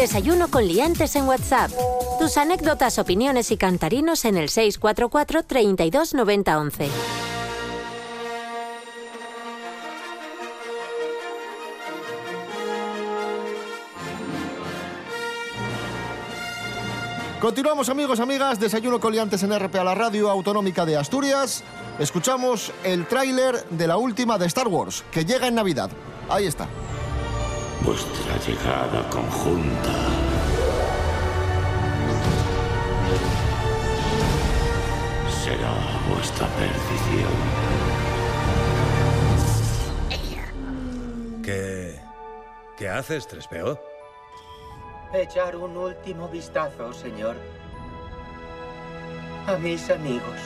Desayuno 0.00 0.48
con 0.50 0.66
liantes 0.66 1.14
en 1.14 1.28
WhatsApp. 1.28 1.70
Tus 2.18 2.38
anécdotas, 2.38 2.98
opiniones 2.98 3.50
y 3.50 3.58
cantarinos 3.58 4.24
en 4.24 4.38
el 4.38 4.48
644 4.48 5.42
32 5.42 6.14
90 6.14 6.58
11. 6.58 6.88
Continuamos 17.42 17.90
amigos, 17.90 18.20
amigas, 18.20 18.58
desayuno 18.58 19.00
coliantes 19.00 19.42
en 19.42 19.52
RP 19.52 19.74
a 19.76 19.84
la 19.84 19.94
radio 19.94 20.30
autonómica 20.30 20.86
de 20.86 20.96
Asturias. 20.96 21.62
Escuchamos 21.98 22.72
el 22.84 23.06
tráiler 23.06 23.68
de 23.68 23.86
la 23.86 23.98
última 23.98 24.38
de 24.38 24.46
Star 24.46 24.68
Wars, 24.68 25.04
que 25.12 25.26
llega 25.26 25.46
en 25.46 25.56
Navidad. 25.56 25.90
Ahí 26.30 26.46
está. 26.46 26.68
Vuestra 27.82 28.36
llegada 28.46 29.08
conjunta 29.10 29.92
será 35.42 35.72
vuestra 36.08 36.46
perdición. 36.48 37.32
¿Qué. 41.42 41.98
¿Qué 42.76 42.88
haces, 42.88 43.26
Trespeo? 43.26 43.80
Echar 45.12 45.56
un 45.56 45.76
último 45.76 46.28
vistazo, 46.28 46.92
señor. 46.92 47.36
A 49.46 49.56
mis 49.56 49.90
amigos. 49.90 50.38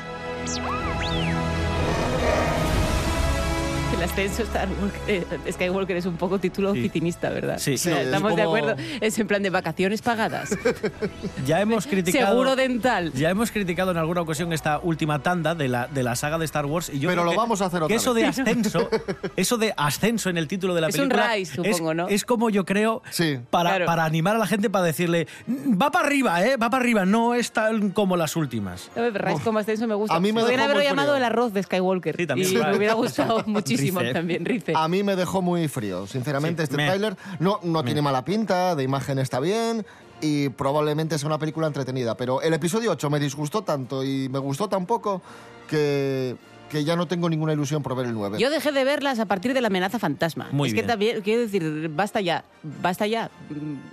El 3.96 4.02
ascenso 4.02 4.42
Star 4.42 4.68
Walker- 4.80 5.00
eh, 5.46 5.52
Skywalker 5.52 5.96
es 5.96 6.06
un 6.06 6.16
poco 6.16 6.38
título 6.38 6.72
Sí. 6.74 6.80
oficinista, 6.80 7.30
¿verdad? 7.30 7.58
Sí. 7.58 7.78
Sí, 7.78 7.90
No, 7.90 7.96
es 7.96 8.06
estamos 8.06 8.34
de 8.36 8.44
como- 8.44 8.56
acuerdo. 8.56 8.82
Es 9.00 9.18
en 9.18 9.26
plan 9.26 9.42
de 9.42 9.50
vacaciones 9.50 10.02
pagadas. 10.02 10.50
Ya 11.46 11.60
hemos 11.60 11.86
criticado. 11.86 12.28
Seguro 12.32 12.56
dental. 12.56 13.12
Ya 13.12 13.28
hemos 13.30 13.50
criticado 13.50 13.90
en 13.90 13.98
alguna 13.98 14.22
ocasión 14.22 14.52
esta 14.52 14.78
última 14.78 15.22
tanda 15.22 15.54
de 15.54 15.68
la, 15.68 15.86
de 15.88 16.02
la 16.02 16.16
saga 16.16 16.38
de 16.38 16.44
Star 16.46 16.64
Wars. 16.66 16.90
Y 16.92 16.98
yo 16.98 17.08
Pero 17.10 17.24
lo 17.24 17.32
que- 17.32 17.36
vamos 17.36 17.60
a 17.60 17.66
hacer 17.66 17.82
otra 17.82 17.88
que 17.88 17.96
eso 17.96 18.14
vez. 18.14 18.22
de 18.36 18.42
ascenso, 18.42 18.88
eso 19.36 19.58
de 19.58 19.74
ascenso 19.76 20.30
en 20.30 20.38
el 20.38 20.48
título 20.48 20.74
de 20.74 20.80
la 20.80 20.88
Es 20.88 20.94
un 20.98 21.08
película. 21.08 21.34
rise, 21.34 21.54
supongo, 21.56 21.94
¿no? 21.94 22.08
Es 22.08 22.24
como 22.24 22.48
yo 22.50 22.64
creo 22.64 23.02
Sí. 23.10 23.38
para, 23.50 23.70
Claro. 23.70 23.86
para 23.86 24.04
animar 24.04 24.36
a 24.36 24.38
la 24.38 24.46
gente 24.46 24.70
para 24.70 24.84
decirle 24.86 25.26
va 25.48 25.90
para 25.90 26.06
arriba, 26.06 26.42
eh, 26.44 26.56
va 26.56 26.70
para 26.70 26.82
arriba, 26.82 27.04
no 27.04 27.34
es 27.34 27.52
tan 27.52 27.90
como 27.90 28.16
las 28.16 28.36
últimas. 28.36 28.90
No, 28.96 29.08
Rise 29.10 29.42
como 29.44 29.58
ascenso 29.58 29.86
me 29.86 29.94
gusta. 29.94 30.14
A 30.16 30.20
mí 30.20 30.32
me 30.32 30.40
Podrían 30.40 30.60
dejó 30.60 30.70
haberlo 30.72 30.88
llamado 30.88 31.16
el 31.16 31.24
arroz 31.24 31.52
de 31.52 31.62
Skywalker. 31.62 32.16
Sí, 32.16 32.26
también. 32.26 32.50
Y 32.50 32.56
me 32.56 32.76
hubiera 32.76 32.94
gustado 32.94 33.42
muchísimo 33.46 33.83
Rife. 33.90 34.12
también, 34.12 34.44
Rife. 34.44 34.72
A 34.76 34.88
mí 34.88 35.02
me 35.02 35.16
dejó 35.16 35.42
muy 35.42 35.68
frío, 35.68 36.06
sinceramente. 36.06 36.62
Sí, 36.62 36.64
Este 36.64 36.76
me- 36.76 36.86
tráiler 36.86 37.16
no, 37.40 37.60
no 37.62 37.82
tiene 37.84 38.02
mala 38.02 38.24
pinta, 38.24 38.74
de 38.74 38.82
imagen 38.82 39.18
está 39.18 39.40
bien, 39.40 39.84
y 40.20 40.48
probablemente 40.50 41.18
sea 41.18 41.26
una 41.26 41.38
película 41.38 41.66
entretenida. 41.66 42.16
Pero 42.16 42.40
el 42.42 42.54
episodio 42.54 42.90
8 42.92 43.10
me 43.10 43.18
disgustó 43.20 43.62
tanto 43.62 44.04
y 44.04 44.28
me 44.28 44.38
gustó 44.38 44.68
tan 44.68 44.86
poco 44.86 45.20
que, 45.68 46.36
que 46.70 46.84
ya 46.84 46.96
no 46.96 47.06
tengo 47.06 47.28
ninguna 47.28 47.52
ilusión 47.52 47.82
por 47.82 47.94
ver 47.94 48.06
el 48.06 48.14
9. 48.14 48.38
Yo 48.38 48.50
dejé 48.50 48.72
de 48.72 48.84
verlas 48.84 49.18
a 49.18 49.26
partir 49.26 49.52
de 49.54 49.60
la 49.60 49.68
amenaza 49.68 49.98
fantasma. 49.98 50.48
Muy 50.52 50.68
es 50.68 50.72
bien. 50.74 50.84
que 50.84 50.88
también, 50.88 51.20
quiero 51.22 51.42
decir, 51.42 51.90
basta 51.94 52.20
ya, 52.20 52.44
basta 52.62 53.06
ya. 53.06 53.30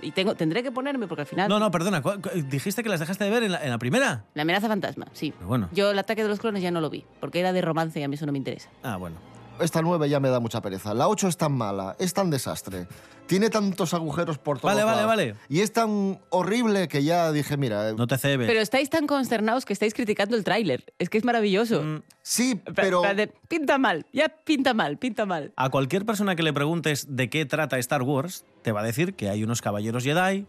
Y 0.00 0.10
tengo, 0.12 0.34
tendré 0.34 0.62
que 0.62 0.70
ponerme 0.72 1.06
porque 1.06 1.22
al 1.22 1.26
final... 1.26 1.48
No, 1.48 1.58
no, 1.58 1.70
perdona. 1.70 2.02
¿cu- 2.02 2.20
cu- 2.22 2.30
¿Dijiste 2.48 2.82
que 2.82 2.88
las 2.88 3.00
dejaste 3.00 3.24
de 3.24 3.30
ver 3.30 3.42
en 3.42 3.52
la, 3.52 3.62
en 3.64 3.70
la 3.70 3.78
primera? 3.78 4.24
La 4.34 4.42
amenaza 4.42 4.68
fantasma, 4.68 5.06
sí. 5.12 5.32
Bueno. 5.44 5.68
Yo 5.72 5.90
el 5.90 5.98
ataque 5.98 6.22
de 6.22 6.28
los 6.28 6.38
clones 6.40 6.62
ya 6.62 6.70
no 6.70 6.80
lo 6.80 6.88
vi, 6.90 7.04
porque 7.20 7.40
era 7.40 7.52
de 7.52 7.60
romance 7.60 8.00
y 8.00 8.02
a 8.02 8.08
mí 8.08 8.14
eso 8.14 8.26
no 8.26 8.32
me 8.32 8.38
interesa. 8.38 8.68
Ah, 8.82 8.96
bueno. 8.96 9.16
Esta 9.60 9.82
9 9.82 10.08
ya 10.08 10.18
me 10.18 10.28
da 10.28 10.40
mucha 10.40 10.60
pereza. 10.60 10.94
La 10.94 11.08
8 11.08 11.28
es 11.28 11.36
tan 11.36 11.52
mala, 11.52 11.94
es 11.98 12.12
tan 12.14 12.30
desastre. 12.30 12.86
Tiene 13.26 13.48
tantos 13.48 13.94
agujeros 13.94 14.36
por 14.38 14.58
todos 14.58 14.74
Vale, 14.74 14.82
vale, 14.84 14.96
lados. 15.02 15.08
vale. 15.08 15.34
Y 15.48 15.60
es 15.60 15.72
tan 15.72 16.20
horrible 16.30 16.88
que 16.88 17.04
ya 17.04 17.30
dije, 17.30 17.56
mira... 17.56 17.90
eh, 17.90 17.94
No 17.96 18.06
te 18.06 18.18
cebes. 18.18 18.48
Pero 18.48 18.60
estáis 18.60 18.90
tan 18.90 19.06
consternados 19.06 19.64
que 19.64 19.72
estáis 19.72 19.94
criticando 19.94 20.36
el 20.36 20.42
tráiler. 20.44 20.92
Es 20.98 21.08
que 21.08 21.18
es 21.18 21.24
maravilloso. 21.24 21.82
Mm, 21.82 22.02
Sí, 22.22 22.60
pero... 22.74 23.02
pinta 23.48 23.78
mal, 23.78 24.06
ya 24.12 24.28
pinta 24.28 24.74
mal, 24.74 24.98
pinta 24.98 25.26
mal. 25.26 25.52
A 25.56 25.70
cualquier 25.70 26.04
persona 26.04 26.34
que 26.34 26.42
le 26.42 26.52
preguntes 26.52 27.06
de 27.08 27.30
qué 27.30 27.46
trata 27.46 27.78
Star 27.78 28.02
Wars, 28.02 28.44
te 28.62 28.72
va 28.72 28.80
a 28.80 28.84
decir 28.84 29.14
que 29.14 29.28
hay 29.30 29.44
unos 29.44 29.62
caballeros 29.62 30.02
Jedi 30.04 30.46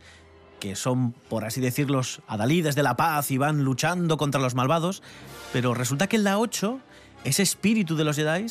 que 0.59 0.75
son, 0.77 1.11
por 1.11 1.43
así 1.43 1.59
decirlo, 1.59 1.97
los 1.97 2.21
adalides 2.27 2.75
de 2.75 2.83
la 2.83 2.95
paz 2.95 3.31
y 3.31 3.37
van 3.37 3.63
luchando 3.65 4.15
contra 4.17 4.39
los 4.39 4.55
malvados, 4.55 5.03
pero 5.51 5.73
resulta 5.73 6.07
que 6.07 6.15
en 6.15 6.23
la 6.23 6.39
8 6.39 6.79
ese 7.25 7.43
espíritu 7.43 7.97
de 7.97 8.05
los 8.05 8.15
Jedi 8.15 8.45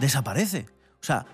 desaparece. 0.00 0.66
O 1.00 1.04
sea, 1.04 1.26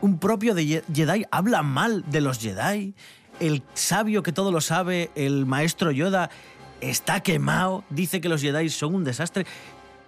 un 0.00 0.18
propio 0.18 0.54
de 0.54 0.82
Jedi 0.92 1.24
habla 1.30 1.62
mal 1.62 2.04
de 2.10 2.20
los 2.20 2.38
Jedi, 2.38 2.94
el 3.40 3.62
sabio 3.74 4.22
que 4.22 4.32
todo 4.32 4.50
lo 4.52 4.60
sabe, 4.60 5.10
el 5.14 5.46
maestro 5.46 5.90
Yoda, 5.90 6.30
está 6.80 7.20
quemado, 7.20 7.84
dice 7.90 8.20
que 8.20 8.28
los 8.28 8.40
Jedi 8.40 8.68
son 8.68 8.94
un 8.94 9.04
desastre. 9.04 9.46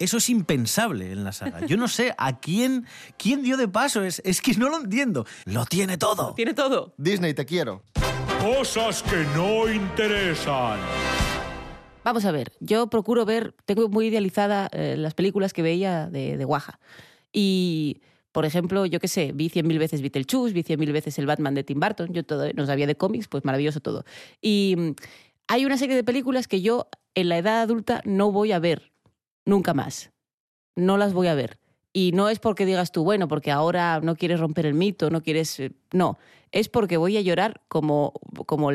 Eso 0.01 0.17
es 0.17 0.29
impensable 0.29 1.13
en 1.13 1.23
la 1.23 1.33
saga. 1.33 1.65
Yo 1.67 1.77
no 1.77 1.87
sé 1.87 2.15
a 2.19 2.41
quién, 2.41 2.85
quién 3.17 3.43
dio 3.43 3.57
de 3.57 3.69
paso. 3.69 4.03
Es, 4.03 4.21
es 4.25 4.41
que 4.41 4.55
no 4.55 4.69
lo 4.69 4.81
entiendo. 4.81 5.25
Lo 5.45 5.67
tiene 5.67 5.97
todo. 5.99 6.35
Tiene 6.35 6.53
todo. 6.53 6.95
Disney, 6.97 7.33
te 7.33 7.45
quiero. 7.45 7.85
Cosas 8.41 9.05
que 9.05 9.25
no 9.37 9.73
interesan. 9.73 10.81
Vamos 12.03 12.25
a 12.27 12.33
ver, 12.33 12.53
yo 12.61 12.89
procuro 12.89 13.25
ver, 13.25 13.55
tengo 13.65 13.89
muy 13.89 14.09
idealizada 14.09 14.69
eh, 14.73 14.97
las 14.99 15.15
películas 15.15 15.55
que 15.55 15.63
veía 15.63 16.09
de, 16.11 16.37
de 16.37 16.45
Guaja. 16.45 16.79
Y, 17.35 18.01
por 18.33 18.47
ejemplo, 18.47 18.87
yo 18.87 19.01
qué 19.01 19.09
sé, 19.09 19.33
vi 19.35 19.49
cien 19.51 19.67
mil 19.67 19.79
veces 19.79 20.01
Beetlejuice, 20.01 20.55
vi 20.55 20.63
cien 20.63 20.79
mil 20.81 20.93
veces 20.93 21.19
el 21.19 21.27
Batman 21.27 21.55
de 21.55 21.65
Tim 21.65 21.81
Burton, 21.81 22.13
yo 22.13 22.25
todo, 22.25 22.51
no 22.55 22.65
sabía 22.65 22.87
de 22.87 22.95
cómics, 22.95 23.29
pues 23.29 23.45
maravilloso 23.45 23.81
todo. 23.81 24.05
Y 24.41 24.77
mm, 24.79 24.91
hay 25.49 25.65
una 25.67 25.77
serie 25.77 25.97
de 25.97 26.05
películas 26.05 26.49
que 26.49 26.63
yo 26.63 26.89
en 27.15 27.29
la 27.29 27.37
edad 27.39 27.61
adulta 27.61 28.01
no 28.05 28.33
voy 28.33 28.53
a 28.53 28.59
ver, 28.61 28.93
nunca 29.45 29.75
más. 29.75 30.13
No 30.77 30.97
las 30.97 31.13
voy 31.13 31.27
a 31.27 31.35
ver. 31.35 31.59
Y 31.93 32.13
no 32.13 32.29
es 32.29 32.39
porque 32.39 32.67
digas 32.67 32.91
tú, 32.93 33.05
bueno, 33.05 33.29
porque 33.29 33.51
ahora 33.53 34.01
no 34.01 34.17
quieres 34.17 34.41
romper 34.41 34.67
el 34.67 34.75
mito, 34.75 35.11
no 35.11 35.23
quieres... 35.23 35.61
eh, 35.61 35.73
No, 35.93 36.19
es 36.55 36.69
porque 36.69 36.97
voy 36.97 37.17
a 37.17 37.21
llorar 37.21 37.61
como, 37.67 38.13
como 38.47 38.69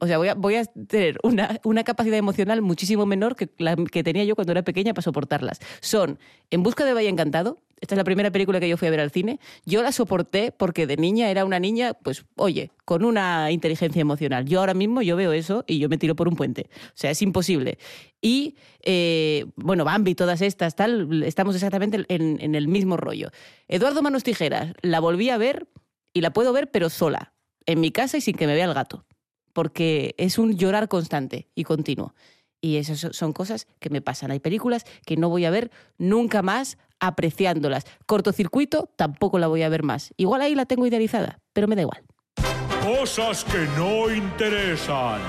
O 0.00 0.06
sea, 0.06 0.18
voy 0.18 0.28
a, 0.28 0.34
voy 0.34 0.56
a 0.56 0.64
tener 0.66 1.18
una, 1.22 1.58
una 1.64 1.82
capacidad 1.82 2.18
emocional 2.18 2.60
muchísimo 2.60 3.06
menor 3.06 3.36
que 3.36 3.48
la 3.56 3.74
que 3.74 4.04
tenía 4.04 4.22
yo 4.24 4.34
cuando 4.34 4.52
era 4.52 4.62
pequeña 4.62 4.92
para 4.92 5.02
soportarlas. 5.02 5.58
Son 5.80 6.18
En 6.50 6.62
busca 6.62 6.84
de 6.84 6.92
Valle 6.92 7.08
Encantado. 7.08 7.58
Esta 7.80 7.94
es 7.94 7.96
la 7.96 8.04
primera 8.04 8.30
película 8.30 8.60
que 8.60 8.68
yo 8.68 8.76
fui 8.76 8.86
a 8.86 8.90
ver 8.92 9.00
al 9.00 9.10
cine. 9.10 9.40
Yo 9.64 9.82
la 9.82 9.90
soporté 9.92 10.52
porque 10.52 10.86
de 10.86 10.96
niña 10.96 11.30
era 11.30 11.44
una 11.44 11.58
niña, 11.58 11.94
pues, 11.94 12.24
oye, 12.36 12.70
con 12.84 13.02
una 13.02 13.50
inteligencia 13.50 14.00
emocional. 14.00 14.44
Yo 14.44 14.60
ahora 14.60 14.74
mismo 14.74 15.02
yo 15.02 15.16
veo 15.16 15.32
eso 15.32 15.64
y 15.66 15.78
yo 15.78 15.88
me 15.88 15.98
tiro 15.98 16.14
por 16.14 16.28
un 16.28 16.36
puente. 16.36 16.68
O 16.70 16.92
sea, 16.94 17.10
es 17.10 17.22
imposible. 17.22 17.78
Y, 18.20 18.56
eh, 18.82 19.46
bueno, 19.56 19.84
Bambi, 19.84 20.14
todas 20.14 20.42
estas, 20.42 20.76
tal, 20.76 21.24
estamos 21.24 21.56
exactamente 21.56 22.04
en, 22.06 22.38
en 22.40 22.54
el 22.54 22.68
mismo 22.68 22.96
rollo. 22.96 23.30
Eduardo 23.66 24.00
Manos 24.02 24.22
Tijeras, 24.22 24.74
la 24.82 25.00
volví 25.00 25.30
a 25.30 25.38
ver 25.38 25.66
y 26.12 26.20
la 26.20 26.32
puedo 26.32 26.52
ver, 26.52 26.70
pero 26.70 26.90
sola, 26.90 27.32
en 27.66 27.80
mi 27.80 27.90
casa 27.90 28.16
y 28.16 28.20
sin 28.20 28.36
que 28.36 28.46
me 28.46 28.54
vea 28.54 28.64
el 28.66 28.74
gato. 28.74 29.04
Porque 29.52 30.14
es 30.18 30.38
un 30.38 30.56
llorar 30.56 30.88
constante 30.88 31.48
y 31.54 31.64
continuo. 31.64 32.14
Y 32.60 32.76
esas 32.76 33.00
so- 33.00 33.12
son 33.12 33.32
cosas 33.32 33.66
que 33.80 33.90
me 33.90 34.00
pasan. 34.00 34.30
Hay 34.30 34.38
películas 34.40 34.84
que 35.04 35.16
no 35.16 35.28
voy 35.28 35.44
a 35.44 35.50
ver 35.50 35.70
nunca 35.98 36.42
más 36.42 36.78
apreciándolas. 37.00 37.84
Cortocircuito 38.06 38.88
tampoco 38.96 39.38
la 39.38 39.48
voy 39.48 39.62
a 39.62 39.68
ver 39.68 39.82
más. 39.82 40.12
Igual 40.16 40.40
ahí 40.42 40.54
la 40.54 40.66
tengo 40.66 40.86
idealizada, 40.86 41.40
pero 41.52 41.66
me 41.68 41.74
da 41.76 41.82
igual. 41.82 42.02
Cosas 42.82 43.44
que 43.44 43.58
no 43.76 44.10
interesan. 44.12 45.20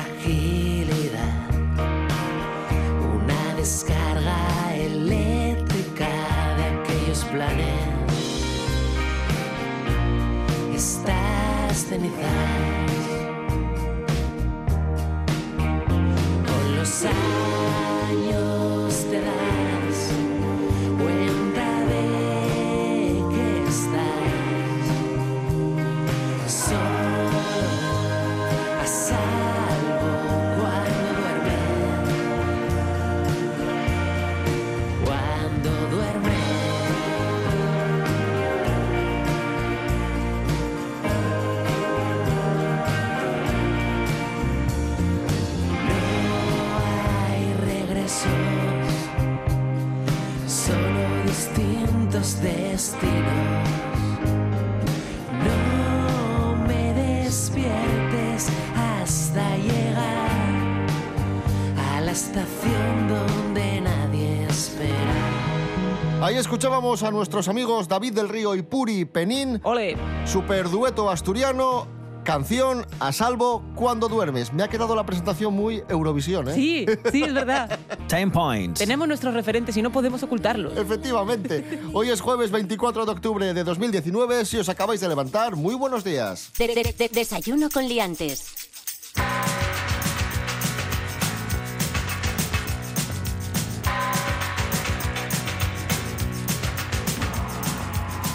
Fragilidad, 0.00 1.50
una 3.14 3.54
descarga 3.56 4.76
eléctrica 4.76 6.08
de 6.56 6.64
aquellos 6.64 7.24
planes, 7.24 7.74
estas 10.72 11.76
cenizas, 11.88 12.77
Ahí 66.28 66.36
escuchábamos 66.36 67.02
a 67.04 67.10
nuestros 67.10 67.48
amigos 67.48 67.88
David 67.88 68.12
del 68.12 68.28
Río 68.28 68.54
y 68.54 68.60
Puri 68.60 69.06
Penín. 69.06 69.62
Ole. 69.64 69.96
Super 70.26 70.68
dueto 70.68 71.08
asturiano. 71.08 71.88
Canción 72.22 72.84
a 73.00 73.14
salvo 73.14 73.64
cuando 73.74 74.08
duermes. 74.08 74.52
Me 74.52 74.62
ha 74.62 74.68
quedado 74.68 74.94
la 74.94 75.06
presentación 75.06 75.54
muy 75.54 75.82
Eurovisión, 75.88 76.46
¿eh? 76.50 76.54
Sí, 76.54 76.84
sí, 77.10 77.22
es 77.22 77.32
verdad. 77.32 77.78
10 78.10 78.30
points. 78.30 78.78
Tenemos 78.80 79.08
nuestros 79.08 79.32
referentes 79.32 79.74
y 79.78 79.80
no 79.80 79.90
podemos 79.90 80.22
ocultarlos. 80.22 80.76
Efectivamente. 80.76 81.80
Hoy 81.94 82.10
es 82.10 82.20
jueves 82.20 82.50
24 82.50 83.06
de 83.06 83.12
octubre 83.12 83.54
de 83.54 83.64
2019. 83.64 84.44
Si 84.44 84.58
os 84.58 84.68
acabáis 84.68 85.00
de 85.00 85.08
levantar, 85.08 85.56
muy 85.56 85.74
buenos 85.74 86.04
días. 86.04 86.52
De- 86.58 86.68
de- 86.68 86.94
de- 86.98 87.08
desayuno 87.08 87.70
con 87.70 87.88
liantes. 87.88 88.57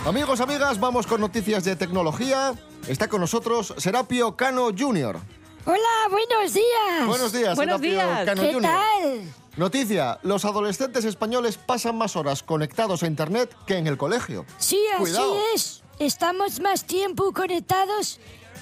Amigos, 0.06 0.42
amigas, 0.42 0.82
vamos 0.82 1.08
con 1.08 1.22
noticias 1.22 1.64
de 1.64 1.78
tecnología. 1.78 2.54
Está 2.90 3.08
con 3.08 3.22
nosotros 3.22 3.74
Serapio 3.78 4.36
Cano 4.36 4.68
Jr. 4.78 5.18
Hola, 5.66 6.08
buenos 6.10 6.54
días. 6.54 7.08
Buenos 7.08 7.32
días, 7.32 7.56
Buenos 7.56 7.80
Serapio 7.80 7.92
días. 7.92 8.26
Cano 8.26 8.42
¿Qué 8.42 8.54
Jr. 8.54 8.62
tal? 8.64 9.34
Noticia, 9.56 10.20
los 10.24 10.44
adolescentes 10.44 11.06
españoles 11.06 11.58
pasan 11.58 11.98
más 11.98 12.18
horas 12.18 12.44
conectados 12.44 13.02
a 13.04 13.08
Internet 13.08 13.56
que 13.66 13.78
en 13.78 13.88
el 13.88 13.98
colegio. 13.98 14.46
Sí, 14.58 14.82
así 15.00 15.16
es. 15.56 15.84
Estamos 16.00 16.60
más 16.60 16.84
tiempo 16.84 17.32
conectados, 17.32 18.20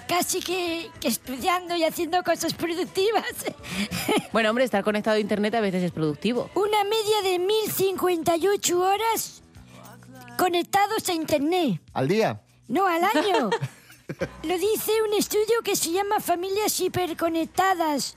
casi 0.07 0.41
que, 0.41 0.91
que 0.99 1.07
estudiando 1.07 1.75
y 1.75 1.83
haciendo 1.85 2.21
cosas 2.23 2.53
productivas. 2.53 3.25
Bueno, 4.31 4.49
hombre, 4.51 4.63
estar 4.63 4.83
conectado 4.83 5.17
a 5.17 5.19
internet 5.19 5.55
a 5.55 5.61
veces 5.61 5.83
es 5.83 5.91
productivo. 5.91 6.49
Una 6.55 6.83
media 6.83 7.21
de 7.23 7.39
1058 7.39 8.79
horas 8.79 9.40
conectados 10.41 11.07
a 11.07 11.13
Internet. 11.13 11.79
Al 11.93 12.07
día. 12.07 12.41
No, 12.67 12.87
al 12.87 13.03
año. 13.03 13.51
Lo 14.43 14.57
dice 14.57 14.91
un 15.07 15.13
estudio 15.13 15.61
que 15.63 15.75
se 15.75 15.91
llama 15.91 16.19
Familias 16.19 16.79
Hiperconectadas. 16.79 18.15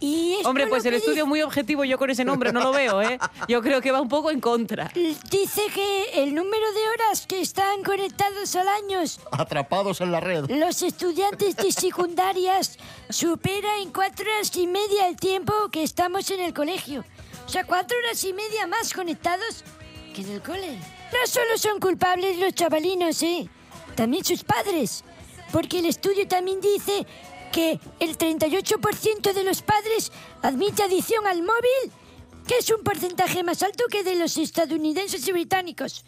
Y 0.00 0.38
Hombre, 0.44 0.66
pues 0.66 0.84
el 0.86 0.94
estudio 0.94 1.26
muy 1.26 1.42
objetivo, 1.42 1.84
yo 1.84 1.96
con 1.96 2.10
ese 2.10 2.24
nombre 2.24 2.52
no 2.52 2.60
lo 2.60 2.72
veo, 2.72 3.02
¿eh? 3.02 3.18
Yo 3.48 3.62
creo 3.62 3.80
que 3.80 3.92
va 3.92 4.00
un 4.00 4.08
poco 4.08 4.30
en 4.32 4.40
contra. 4.40 4.90
Dice 4.94 5.62
que 5.72 6.22
el 6.22 6.34
número 6.34 6.72
de 6.72 6.88
horas 6.88 7.26
que 7.26 7.40
están 7.40 7.84
conectados 7.84 8.56
al 8.56 8.66
año 8.66 8.98
Atrapados 9.30 10.00
en 10.00 10.10
la 10.10 10.18
red. 10.18 10.46
Los 10.50 10.82
estudiantes 10.82 11.54
de 11.56 11.70
secundarias 11.70 12.78
supera 13.10 13.78
en 13.80 13.92
cuatro 13.92 14.24
horas 14.28 14.56
y 14.56 14.66
media 14.66 15.06
el 15.06 15.16
tiempo 15.16 15.52
que 15.70 15.84
estamos 15.84 16.30
en 16.30 16.40
el 16.40 16.52
colegio. 16.52 17.04
O 17.46 17.48
sea, 17.48 17.64
cuatro 17.64 17.96
horas 17.98 18.24
y 18.24 18.32
media 18.32 18.66
más 18.66 18.92
conectados 18.92 19.62
que 20.14 20.22
en 20.22 20.30
el 20.32 20.42
cole. 20.42 20.99
No 21.12 21.26
solo 21.26 21.58
son 21.58 21.80
culpables 21.80 22.38
los 22.38 22.54
chavalinos, 22.54 23.22
¿eh? 23.22 23.48
También 23.96 24.24
sus 24.24 24.44
padres. 24.44 25.04
Porque 25.52 25.80
el 25.80 25.86
estudio 25.86 26.28
también 26.28 26.60
dice 26.60 27.06
que 27.52 27.80
el 27.98 28.16
38% 28.16 29.32
de 29.32 29.44
los 29.44 29.62
padres 29.62 30.12
admite 30.42 30.84
adicción 30.84 31.26
al 31.26 31.42
móvil, 31.42 31.92
que 32.46 32.58
es 32.58 32.70
un 32.70 32.84
porcentaje 32.84 33.42
más 33.42 33.62
alto 33.62 33.84
que 33.90 34.04
de 34.04 34.14
los 34.14 34.36
estadounidenses 34.38 35.26
y 35.26 35.32
británicos. 35.32 36.04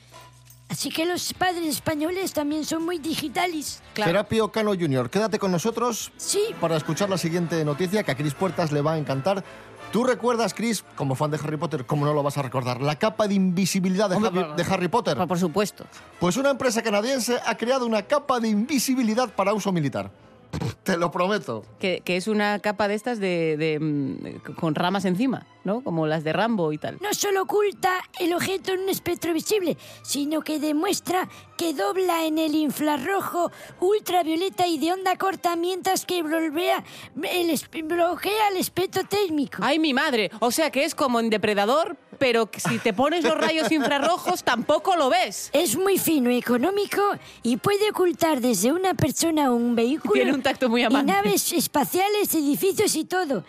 Así 0.73 0.89
que 0.89 1.05
los 1.05 1.35
padres 1.35 1.67
españoles 1.67 2.33
también 2.33 2.65
son 2.65 2.87
muy 2.87 2.99
digitales. 2.99 3.83
Serapio 3.95 4.51
Cano 4.51 4.71
Jr., 4.71 5.11
quédate 5.11 5.39
con 5.39 5.53
nosotros 5.53 6.11
Sí. 6.17 6.41
para 6.63 6.79
escuchar 6.79 7.11
la 7.11 7.19
siguiente 7.19 7.63
noticia 7.63 8.03
que 8.03 8.11
a 8.11 8.15
Chris 8.15 8.33
Puertas 8.33 8.73
le 8.73 8.81
va 8.81 8.95
a 8.95 8.99
encantar. 8.99 9.45
¿Tú 9.93 10.03
recuerdas, 10.03 10.55
Chris, 10.55 10.83
como 10.97 11.15
fan 11.15 11.31
de 11.31 11.37
Harry 11.37 11.59
Potter, 11.59 11.85
cómo 11.85 12.07
no 12.07 12.15
lo 12.15 12.23
vas 12.23 12.39
a 12.39 12.43
recordar, 12.43 12.81
la 12.81 12.99
capa 12.99 13.29
de 13.29 13.35
invisibilidad 13.35 14.09
de, 14.09 14.17
Hombre, 14.17 14.31
Harry, 14.45 14.57
de 14.57 14.73
Harry 14.73 14.89
Potter? 14.89 15.19
Por 15.29 15.39
supuesto. 15.39 15.85
Pues 16.19 16.39
una 16.39 16.49
empresa 16.49 16.81
canadiense 16.81 17.39
ha 17.45 17.55
creado 17.59 17.85
una 17.85 18.01
capa 18.01 18.41
de 18.41 18.49
invisibilidad 18.49 19.29
para 19.29 19.53
uso 19.53 19.73
militar. 19.73 20.11
Te 20.83 20.97
lo 20.97 21.11
prometo. 21.11 21.65
Que, 21.79 22.03
que 22.05 22.17
es 22.17 22.29
una 22.29 22.59
capa 22.59 22.89
de 22.89 22.95
estas 22.95 23.19
de, 23.21 23.57
de, 23.57 23.79
mm, 23.81 24.55
con 24.55 24.75
ramas 24.75 25.05
encima, 25.05 25.47
¿no? 25.65 25.83
Como 25.83 26.07
las 26.07 26.25
de 26.25 26.33
Rambo 26.33 26.73
y 26.73 26.79
tal. 26.79 26.99
No 27.01 27.15
solo 27.15 27.43
oculta 27.43 28.03
el 28.21 28.33
objeto 28.35 28.73
en 28.73 28.81
un 28.81 28.89
espectro 28.89 29.33
visible, 29.33 29.77
sino 30.03 30.43
que 30.43 30.59
demuestra 30.59 31.29
que 31.63 31.75
dobla 31.75 32.25
en 32.27 32.39
el 32.39 32.57
infrarrojo 32.57 33.53
ultravioleta 33.79 34.67
y 34.67 34.79
de 34.79 34.93
onda 34.93 35.15
corta 35.17 35.55
mientras 35.55 36.05
que 36.05 36.21
bloquea 36.25 36.83
el, 37.23 37.61
bloquea 37.85 38.49
el 38.51 38.57
espectro 38.57 39.05
térmico. 39.05 39.59
¡Ay, 39.61 39.79
mi 39.79 39.95
madre! 39.95 40.31
O 40.41 40.51
sea 40.51 40.71
que 40.73 40.83
es 40.85 40.95
como 40.97 41.21
en 41.21 41.31
Depredador, 41.31 41.97
pero 42.19 42.51
si 42.57 42.79
te 42.81 42.93
pones 42.93 43.23
los 43.23 43.37
rayos 43.39 43.71
infrarrojos 43.79 44.43
tampoco 44.43 44.97
lo 44.97 45.09
ves. 45.09 45.51
Es 45.53 45.77
muy 45.77 45.99
fino, 45.99 46.31
económico 46.31 47.01
y 47.45 47.57
puede 47.59 47.91
ocultar 47.91 48.41
desde 48.41 48.73
una 48.73 48.95
persona 48.95 49.53
o 49.53 49.55
un 49.55 49.77
vehículo 49.77 50.15
Tiene 50.15 50.33
un 50.35 50.43
tacto 50.43 50.69
muy 50.69 50.81
y 50.81 50.85
amante. 50.85 51.13
naves 51.13 51.53
espaciales, 51.53 52.35
edificios 52.35 52.97
y 52.97 53.05
todo. 53.05 53.45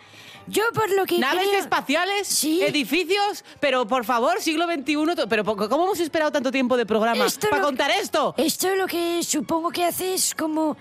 Yo 0.45 0.61
por 0.73 0.91
lo 0.91 1.05
que 1.05 1.19
Naves 1.19 1.47
creo- 1.47 1.57
espaciales, 1.61 2.27
Sí. 2.27 2.61
edificios, 2.61 3.45
pero 3.61 3.87
por 3.87 4.03
favor, 4.03 4.41
siglo 4.41 4.65
XXI, 4.65 5.25
pero 5.29 5.45
¿cómo 5.45 5.85
hemos 5.85 6.01
esperado 6.01 6.33
tanto 6.33 6.51
tiempo 6.51 6.75
de 6.75 6.85
programa 6.85 7.25
Esto 7.25 7.47
para 7.47 7.61
lo- 7.61 7.67
contar 7.67 7.91
esto? 8.03 8.35
Esto 8.37 8.75
lo 8.75 8.85
que 8.87 9.23
supongo 9.23 9.71
que 9.71 9.85
hace 9.85 10.13
es 10.13 10.35
como 10.35 10.77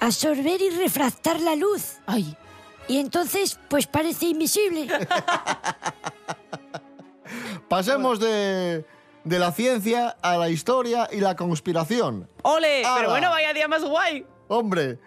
absorber 0.00 0.60
y 0.60 0.70
refractar 0.70 1.40
la 1.40 1.54
luz. 1.54 1.98
Ay, 2.06 2.36
Y 2.88 2.98
entonces, 2.98 3.58
pues 3.68 3.86
parece 3.86 4.26
invisible. 4.26 4.86
Pasemos 7.68 8.20
de, 8.20 8.84
de 9.24 9.38
la 9.38 9.50
ciencia 9.52 10.16
a 10.22 10.36
la 10.36 10.48
historia 10.48 11.08
y 11.10 11.20
la 11.20 11.34
conspiración. 11.34 12.28
¡ole! 12.42 12.84
¡Hala! 12.84 12.96
Pero 12.96 13.10
bueno, 13.10 13.30
vaya 13.30 13.52
día 13.52 13.66
más 13.68 13.84
guay. 13.84 14.24
Hombre, 14.48 14.98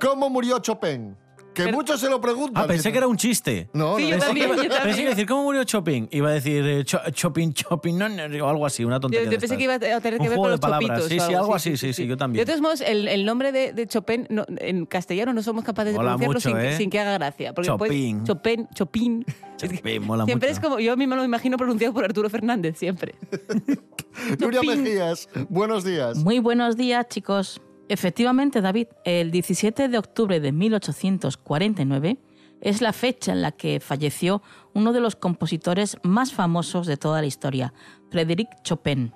¿cómo 0.00 0.30
murió 0.30 0.58
Chopin? 0.60 1.16
Que 1.56 1.64
Pero- 1.64 1.76
muchos 1.78 1.98
se 1.98 2.10
lo 2.10 2.20
preguntan. 2.20 2.62
Ah, 2.64 2.66
pensé 2.66 2.92
que 2.92 2.98
era 2.98 3.06
un 3.06 3.16
chiste. 3.16 3.70
No, 3.72 3.96
Sí, 3.96 4.02
no, 4.02 4.08
yo 4.10 4.16
no. 4.16 4.18
Pensé 4.18 4.18
que, 4.18 4.26
también, 4.26 4.46
iba, 4.46 4.56
yo 4.56 4.62
también. 4.68 4.82
pensé 4.82 5.02
que 5.04 5.08
decir, 5.08 5.26
¿cómo 5.26 5.42
murió 5.44 5.64
Chopin? 5.64 6.06
Iba 6.12 6.28
a 6.28 6.32
decir 6.32 6.62
eh, 6.66 6.84
Cho- 6.84 7.00
Chopin, 7.12 7.54
Chopin, 7.54 7.96
no, 7.96 8.08
no, 8.10 8.44
o 8.44 8.48
algo 8.50 8.66
así, 8.66 8.84
una 8.84 8.96
Yo, 8.96 9.00
tontería. 9.00 9.24
yo 9.24 9.30
de 9.30 9.38
pensé 9.38 9.56
que 9.56 9.64
iba 9.64 9.74
a 9.76 9.78
tener 9.78 9.94
Un 9.96 10.02
que 10.02 10.28
ver 10.28 10.36
juego 10.36 10.42
con 10.42 10.48
de 10.48 10.50
los 10.50 10.60
palabras. 10.60 10.88
chopitos. 11.02 11.08
Sí, 11.08 11.18
sí, 11.30 11.34
algo 11.34 11.54
así, 11.54 11.76
sí, 11.78 11.92
sí, 11.94 12.06
yo 12.06 12.18
también. 12.18 12.42
De 12.44 12.46
todos 12.46 12.60
modos, 12.60 12.82
el, 12.82 13.08
el 13.08 13.24
nombre 13.24 13.52
de, 13.52 13.72
de 13.72 13.86
Chopin 13.86 14.26
no, 14.28 14.44
en 14.58 14.84
castellano 14.84 15.32
no 15.32 15.42
somos 15.42 15.64
capaces 15.64 15.94
de 15.94 15.98
Mola 15.98 16.16
pronunciarlo 16.18 16.34
mucho, 16.34 16.48
sin, 16.50 16.58
que- 16.58 16.74
¿eh? 16.74 16.76
sin 16.76 16.90
que 16.90 17.00
haga 17.00 17.14
gracia. 17.14 17.54
Porque 17.54 17.68
Chopin. 17.68 18.24
Chopin. 18.24 18.68
Chopin. 18.74 19.24
Chopin, 19.56 20.06
mola 20.06 20.26
siempre 20.26 20.50
mucho. 20.50 20.60
es 20.60 20.62
como, 20.62 20.78
yo 20.78 20.92
a 20.92 20.96
mí 20.96 21.06
me 21.06 21.16
lo 21.16 21.24
imagino 21.24 21.56
pronunciado 21.56 21.94
por 21.94 22.04
Arturo 22.04 22.28
Fernández, 22.28 22.76
siempre. 22.78 23.14
Nuria. 24.38 24.60
Mejías, 24.62 25.28
buenos 25.48 25.84
días. 25.84 26.18
Muy 26.18 26.38
buenos 26.38 26.76
días, 26.76 27.06
chicos. 27.08 27.62
Efectivamente, 27.88 28.60
David, 28.60 28.88
el 29.04 29.30
17 29.30 29.88
de 29.88 29.98
octubre 29.98 30.40
de 30.40 30.50
1849 30.50 32.18
es 32.60 32.80
la 32.80 32.92
fecha 32.92 33.32
en 33.32 33.42
la 33.42 33.52
que 33.52 33.80
falleció 33.80 34.42
uno 34.74 34.92
de 34.92 35.00
los 35.00 35.14
compositores 35.14 35.96
más 36.02 36.32
famosos 36.32 36.86
de 36.86 36.96
toda 36.96 37.20
la 37.20 37.26
historia, 37.26 37.72
Frédéric 38.10 38.48
Chopin. 38.62 39.12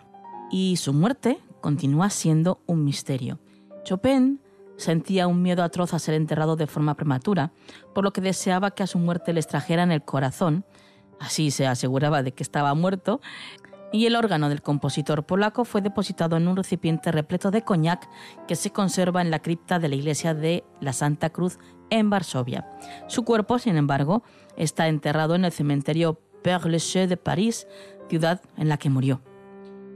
Y 0.52 0.76
su 0.76 0.92
muerte 0.92 1.38
continúa 1.60 2.10
siendo 2.10 2.62
un 2.66 2.84
misterio. 2.84 3.40
Chopin 3.82 4.40
sentía 4.76 5.26
un 5.26 5.42
miedo 5.42 5.62
atroz 5.62 5.92
a 5.92 5.98
ser 5.98 6.14
enterrado 6.14 6.56
de 6.56 6.66
forma 6.66 6.94
prematura, 6.94 7.52
por 7.94 8.04
lo 8.04 8.12
que 8.12 8.20
deseaba 8.20 8.70
que 8.70 8.82
a 8.82 8.86
su 8.86 8.98
muerte 8.98 9.32
le 9.32 9.40
extrajeran 9.40 9.90
el 9.90 10.02
corazón, 10.02 10.64
así 11.18 11.50
se 11.50 11.66
aseguraba 11.66 12.22
de 12.22 12.32
que 12.32 12.42
estaba 12.42 12.74
muerto, 12.74 13.20
y 13.92 14.06
el 14.06 14.16
órgano 14.16 14.48
del 14.48 14.62
compositor 14.62 15.24
polaco 15.24 15.64
fue 15.64 15.80
depositado 15.80 16.36
en 16.36 16.48
un 16.48 16.56
recipiente 16.56 17.10
repleto 17.12 17.50
de 17.50 17.62
coñac 17.62 18.08
que 18.46 18.56
se 18.56 18.70
conserva 18.70 19.20
en 19.20 19.30
la 19.30 19.40
cripta 19.40 19.78
de 19.78 19.88
la 19.88 19.96
iglesia 19.96 20.34
de 20.34 20.64
la 20.80 20.92
Santa 20.92 21.30
Cruz 21.30 21.58
en 21.90 22.10
Varsovia. 22.10 22.66
Su 23.08 23.24
cuerpo, 23.24 23.58
sin 23.58 23.76
embargo, 23.76 24.22
está 24.56 24.88
enterrado 24.88 25.34
en 25.34 25.44
el 25.44 25.52
cementerio 25.52 26.20
Père 26.42 26.68
Lachaise 26.68 27.08
de 27.08 27.16
París, 27.16 27.66
ciudad 28.08 28.40
en 28.56 28.68
la 28.68 28.76
que 28.76 28.90
murió. 28.90 29.22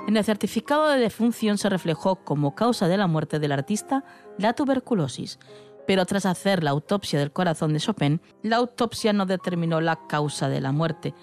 En 0.06 0.16
el 0.16 0.24
certificado 0.24 0.88
de 0.88 0.98
defunción 0.98 1.56
se 1.56 1.70
reflejó 1.70 2.16
como 2.16 2.54
causa 2.54 2.88
de 2.88 2.98
la 2.98 3.06
muerte 3.06 3.38
del 3.38 3.52
artista 3.52 4.04
la 4.38 4.52
tuberculosis, 4.52 5.38
pero 5.86 6.04
tras 6.04 6.26
hacer 6.26 6.62
la 6.62 6.70
autopsia 6.70 7.18
del 7.18 7.32
corazón 7.32 7.72
de 7.72 7.80
Chopin, 7.80 8.20
la 8.42 8.56
autopsia 8.56 9.12
no 9.12 9.26
determinó 9.26 9.80
la 9.80 10.06
causa 10.06 10.48
de 10.48 10.60
la 10.60 10.72
muerte. 10.72 11.14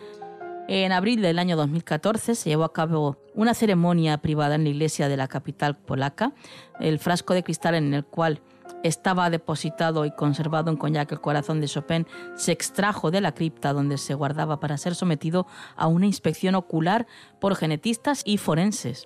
En 0.68 0.92
abril 0.92 1.22
del 1.22 1.40
año 1.40 1.58
2014 1.58 2.36
se 2.36 2.50
llevó 2.50 2.64
a 2.64 2.74
cabo 2.74 3.18
una 3.34 3.54
ceremonia 3.54 4.18
privada 4.20 4.56
en 4.56 4.64
la 4.64 4.70
iglesia 4.70 5.10
de 5.10 5.18
la 5.18 5.28
capital 5.28 5.76
polaca. 5.76 6.34
El 6.80 7.00
frasco 7.00 7.34
de 7.34 7.44
cristal 7.44 7.76
en 7.76 7.94
el 7.94 8.06
cual 8.06 8.42
estaba 8.84 9.30
depositado 9.30 10.06
y 10.06 10.12
conservado 10.12 10.72
en 10.72 10.78
coñac 10.78 11.12
el 11.12 11.22
corazón 11.22 11.62
de 11.62 11.68
Chopin 11.68 12.08
se 12.36 12.52
extrajo 12.52 13.12
de 13.12 13.22
la 13.22 13.34
cripta 13.34 13.74
donde 13.74 13.98
se 13.98 14.14
guardaba 14.14 14.60
para 14.60 14.78
ser 14.78 14.96
sometido 14.96 15.46
a 15.76 15.88
una 15.88 16.06
inspección 16.06 16.56
ocular 16.56 17.06
por 17.40 17.56
genetistas 17.56 18.22
y 18.26 18.38
forenses. 18.38 19.06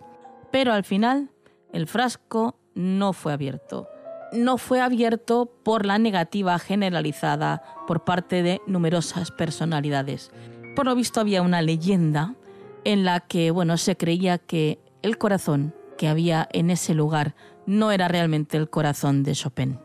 Pero 0.51 0.71
al 0.71 0.83
final 0.83 1.31
el 1.73 1.87
frasco 1.87 2.57
no 2.73 3.13
fue 3.13 3.33
abierto. 3.33 3.87
No 4.31 4.57
fue 4.57 4.81
abierto 4.81 5.51
por 5.63 5.85
la 5.85 5.97
negativa 5.97 6.57
generalizada 6.59 7.63
por 7.87 8.03
parte 8.03 8.43
de 8.43 8.61
numerosas 8.67 9.31
personalidades. 9.31 10.31
Por 10.75 10.85
lo 10.85 10.95
visto 10.95 11.21
había 11.21 11.41
una 11.41 11.61
leyenda 11.61 12.35
en 12.83 13.05
la 13.05 13.21
que, 13.21 13.49
bueno, 13.49 13.77
se 13.77 13.95
creía 13.95 14.37
que 14.37 14.79
el 15.01 15.17
corazón 15.17 15.73
que 15.97 16.09
había 16.09 16.49
en 16.51 16.69
ese 16.69 16.93
lugar 16.93 17.33
no 17.65 17.91
era 17.91 18.09
realmente 18.09 18.57
el 18.57 18.69
corazón 18.69 19.23
de 19.23 19.31
Chopin. 19.33 19.79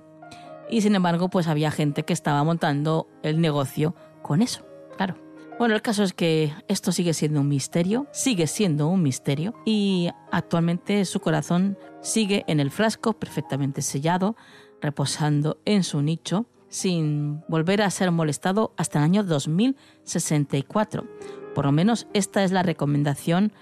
Y 0.69 0.83
sin 0.83 0.97
embargo, 0.97 1.31
pues 1.31 1.47
había 1.47 1.71
gente 1.71 2.03
que 2.05 2.13
estaba 2.13 2.43
montando 2.43 3.09
el 3.23 3.41
negocio 3.41 3.95
con 4.23 4.43
eso, 4.43 4.67
claro. 4.97 5.17
Bueno, 5.61 5.75
el 5.75 5.83
caso 5.83 6.03
es 6.03 6.13
que 6.13 6.53
esto 6.67 6.91
sigue 6.91 7.15
siendo 7.15 7.41
un 7.41 7.49
misterio, 7.49 8.07
sigue 8.13 8.49
siendo 8.49 8.89
un 8.89 9.03
misterio 9.03 9.55
y 9.65 10.11
actualmente 10.33 11.05
su 11.05 11.21
corazón 11.21 11.79
sigue 12.01 12.45
en 12.49 12.59
el 12.59 12.71
frasco 12.71 13.13
perfectamente 13.13 13.83
sellado, 13.83 14.37
reposando 14.81 15.59
en 15.67 15.85
su 15.85 16.03
nicho, 16.03 16.47
sin 16.71 17.43
volver 17.49 17.83
a 17.83 17.91
ser 17.91 18.11
molestado 18.11 18.73
hasta 18.79 18.99
el 18.99 19.05
año 19.05 19.25
2064. 19.25 21.07
Por 21.55 21.67
lo 21.67 21.73
menos 21.73 22.07
esta 22.15 22.43
es 22.43 22.53
la 22.53 22.63
recomendación 22.63 23.53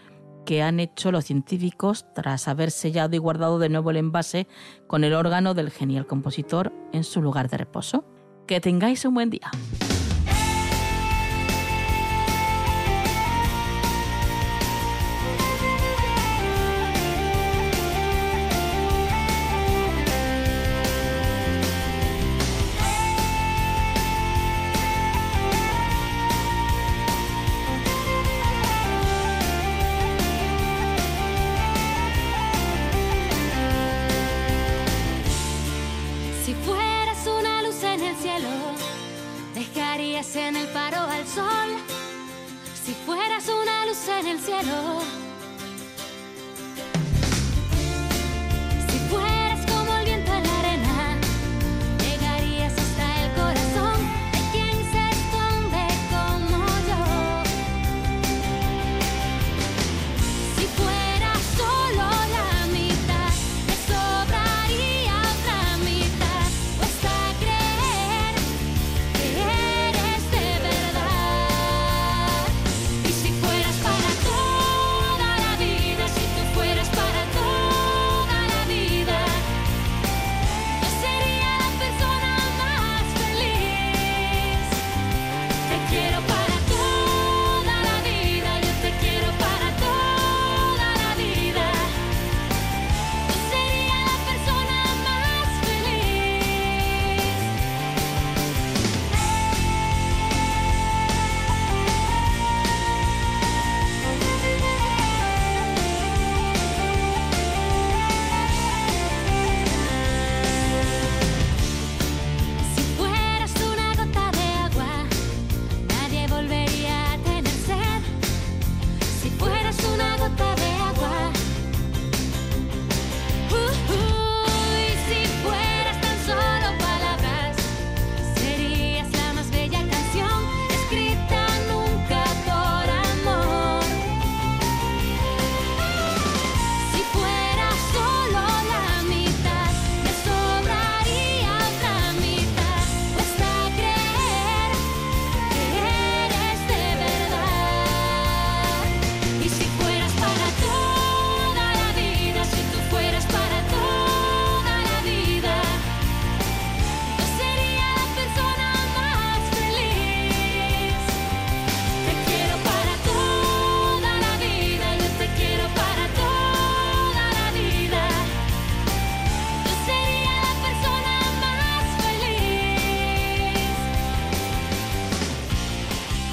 que 0.45 0.63
han 0.63 0.79
hecho 0.81 1.11
los 1.11 1.25
científicos 1.25 2.07
tras 2.15 2.49
haber 2.49 2.71
sellado 2.71 3.17
y 3.17 3.19
guardado 3.19 3.59
de 3.59 3.69
nuevo 3.69 3.91
el 3.91 3.97
envase 3.97 4.47
con 4.87 5.05
el 5.05 5.15
órgano 5.15 5.53
del 5.55 5.71
genial 5.71 6.07
compositor 6.07 6.73
en 6.93 7.05
su 7.05 7.21
lugar 7.21 7.51
de 7.51 7.59
reposo. 7.59 8.05
Que 8.47 8.61
tengáis 8.61 9.05
un 9.05 9.15
buen 9.15 9.29
día. 9.29 9.51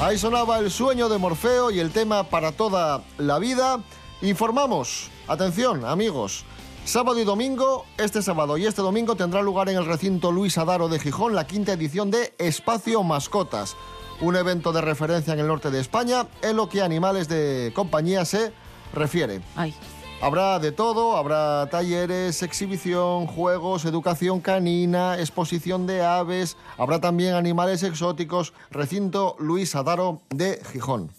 Ahí 0.05 0.19
sonaba 0.19 0.59
el 0.59 0.69
sueño 0.69 1.09
de 1.09 1.17
Morfeo 1.17 1.71
y 1.71 1.79
el 1.79 1.89
tema 1.89 2.25
para 2.25 2.51
toda 2.51 3.01
la 3.17 3.39
vida. 3.39 3.79
Informamos, 4.21 5.09
atención 5.27 5.83
amigos, 5.83 6.45
sábado 6.85 7.19
y 7.19 7.23
domingo, 7.23 7.87
este 7.97 8.21
sábado 8.21 8.55
y 8.59 8.67
este 8.67 8.83
domingo 8.83 9.15
tendrá 9.15 9.41
lugar 9.41 9.67
en 9.67 9.77
el 9.77 9.85
recinto 9.87 10.31
Luis 10.31 10.59
Adaro 10.59 10.89
de 10.89 10.99
Gijón 10.99 11.33
la 11.33 11.47
quinta 11.47 11.73
edición 11.73 12.11
de 12.11 12.35
Espacio 12.37 13.01
Mascotas, 13.01 13.75
un 14.21 14.35
evento 14.35 14.71
de 14.73 14.81
referencia 14.81 15.33
en 15.33 15.39
el 15.39 15.47
norte 15.47 15.71
de 15.71 15.79
España 15.79 16.27
en 16.43 16.55
lo 16.55 16.69
que 16.69 16.83
animales 16.83 17.27
de 17.27 17.71
compañía 17.73 18.25
se 18.25 18.53
refiere. 18.93 19.41
Habrá 20.21 20.57
de 20.59 20.71
todo, 20.71 21.17
habrá 21.17 21.67
talleres, 21.69 22.41
exhibición, 22.41 23.27
juegos, 23.27 23.85
educación 23.85 24.39
canina, 24.41 25.19
exposición 25.19 25.85
de 25.85 26.03
aves, 26.03 26.57
habrá 26.77 26.99
también 26.99 27.35
animales 27.35 27.83
exóticos, 27.83 28.53
recinto 28.71 29.35
Luis 29.39 29.75
Adaro 29.75 30.21
de 30.29 30.59
Gijón. 30.71 31.11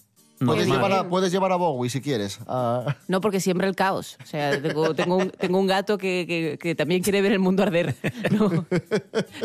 Puedes 0.45 0.67
llevar, 0.67 0.91
a, 0.91 1.09
puedes 1.09 1.31
llevar 1.31 1.51
a 1.51 1.55
Bowie 1.55 1.89
si 1.89 1.99
quieres. 2.01 2.39
a- 2.47 2.95
No, 3.07 3.21
porque 3.21 3.39
siembra 3.39 3.67
el 3.67 3.75
caos. 3.75 4.17
O 4.21 4.25
sea, 4.27 4.61
tengo, 4.61 4.93
tengo 4.93 5.17
un, 5.17 5.29
tengo 5.31 5.57
un 5.57 5.65
gato 5.65 5.97
que, 5.97 6.25
que- 6.27 6.57
que 6.61 6.75
también 6.75 7.01
quiere 7.01 7.21
ver 7.23 7.31
el 7.31 7.39
mundo 7.39 7.63
arder. 7.63 7.95
No, 8.31 8.65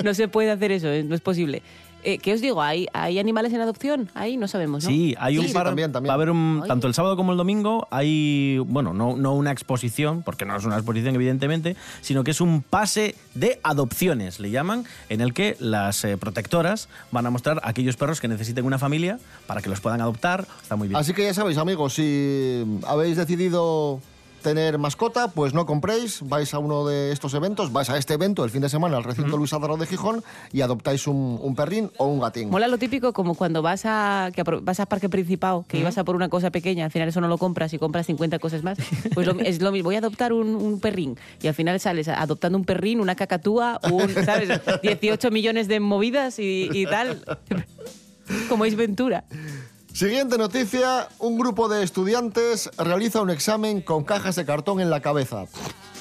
no 0.04 0.14
se 0.14 0.28
puede 0.28 0.50
hacer 0.50 0.70
eso, 0.72 0.88
eh, 0.88 1.02
no 1.02 1.14
es 1.14 1.20
posible. 1.22 1.62
Eh, 2.04 2.18
¿Qué 2.18 2.32
os 2.32 2.40
digo? 2.40 2.60
¿Hay, 2.60 2.88
¿Hay 2.92 3.18
animales 3.18 3.52
en 3.52 3.60
adopción? 3.60 4.10
Ahí 4.14 4.36
no 4.36 4.48
sabemos, 4.48 4.82
¿no? 4.84 4.90
Sí, 4.90 5.14
hay 5.18 5.38
un 5.38 5.46
Sí, 5.46 5.52
par. 5.54 5.66
también, 5.66 5.92
también. 5.92 6.10
Va 6.10 6.14
a 6.14 6.16
haber 6.16 6.30
un. 6.30 6.58
Oye. 6.60 6.68
Tanto 6.68 6.86
el 6.88 6.94
sábado 6.94 7.16
como 7.16 7.32
el 7.32 7.38
domingo 7.38 7.86
hay. 7.90 8.58
Bueno, 8.66 8.92
no, 8.92 9.16
no 9.16 9.34
una 9.34 9.52
exposición, 9.52 10.22
porque 10.22 10.44
no 10.44 10.56
es 10.56 10.64
una 10.64 10.76
exposición, 10.76 11.14
evidentemente, 11.14 11.76
sino 12.00 12.24
que 12.24 12.32
es 12.32 12.40
un 12.40 12.62
pase 12.62 13.14
de 13.34 13.60
adopciones, 13.62 14.40
le 14.40 14.50
llaman, 14.50 14.84
en 15.08 15.20
el 15.20 15.32
que 15.32 15.56
las 15.60 16.04
eh, 16.04 16.16
protectoras 16.16 16.88
van 17.12 17.26
a 17.26 17.30
mostrar 17.30 17.60
a 17.62 17.68
aquellos 17.68 17.96
perros 17.96 18.20
que 18.20 18.28
necesiten 18.28 18.64
una 18.64 18.78
familia 18.78 19.18
para 19.46 19.62
que 19.62 19.68
los 19.70 19.80
puedan 19.80 20.00
adoptar. 20.00 20.46
Está 20.60 20.76
muy 20.76 20.88
bien. 20.88 20.98
Así 20.98 21.12
que 21.14 21.22
ya 21.24 21.34
sabéis, 21.34 21.58
amigos, 21.58 21.94
si 21.94 22.64
habéis 22.86 23.16
decidido 23.16 24.00
tener 24.42 24.76
mascota, 24.78 25.28
pues 25.28 25.54
no 25.54 25.64
compréis, 25.66 26.20
vais 26.28 26.52
a 26.52 26.58
uno 26.58 26.84
de 26.86 27.12
estos 27.12 27.32
eventos, 27.34 27.72
vais 27.72 27.88
a 27.90 27.96
este 27.96 28.14
evento 28.14 28.44
el 28.44 28.50
fin 28.50 28.60
de 28.62 28.68
semana 28.68 28.96
al 28.96 29.04
recinto 29.04 29.36
Luis 29.36 29.52
Adaro 29.52 29.76
de 29.76 29.86
Gijón 29.86 30.22
y 30.52 30.60
adoptáis 30.60 31.06
un, 31.06 31.38
un 31.40 31.54
perrín 31.54 31.90
o 31.96 32.06
un 32.06 32.20
gatín. 32.20 32.50
Mola 32.50 32.68
lo 32.68 32.78
típico 32.78 33.12
como 33.12 33.34
cuando 33.34 33.62
vas 33.62 33.82
a, 33.86 34.30
que 34.34 34.42
vas 34.42 34.80
a 34.80 34.86
Parque 34.86 35.08
Principado, 35.08 35.64
que 35.68 35.78
ibas 35.78 35.96
a 35.98 36.04
por 36.04 36.16
una 36.16 36.28
cosa 36.28 36.50
pequeña, 36.50 36.84
al 36.84 36.90
final 36.90 37.08
eso 37.08 37.20
no 37.20 37.28
lo 37.28 37.38
compras 37.38 37.72
y 37.72 37.78
compras 37.78 38.06
50 38.06 38.38
cosas 38.38 38.62
más. 38.62 38.78
Pues 39.14 39.26
lo- 39.26 39.38
es 39.40 39.62
lo 39.62 39.72
mismo, 39.72 39.86
voy 39.88 39.94
a 39.94 39.98
adoptar 39.98 40.32
un, 40.32 40.54
un 40.56 40.80
perrín 40.80 41.16
y 41.40 41.46
al 41.48 41.54
final 41.54 41.78
sales 41.80 42.08
adoptando 42.08 42.58
un 42.58 42.64
perrín, 42.64 43.00
una 43.00 43.14
cacatúa, 43.14 43.80
un, 43.90 44.08
¿sabes? 44.24 44.48
18 44.82 45.30
millones 45.30 45.68
de 45.68 45.80
movidas 45.80 46.38
y, 46.38 46.68
y 46.72 46.86
tal. 46.86 47.22
Como 48.48 48.64
es 48.64 48.76
Ventura. 48.76 49.24
Siguiente 49.92 50.38
noticia, 50.38 51.08
un 51.18 51.38
grupo 51.38 51.68
de 51.68 51.82
estudiantes 51.82 52.70
realiza 52.78 53.20
un 53.20 53.30
examen 53.30 53.82
con 53.82 54.04
cajas 54.04 54.36
de 54.36 54.44
cartón 54.46 54.80
en 54.80 54.88
la 54.90 55.00
cabeza. 55.00 55.44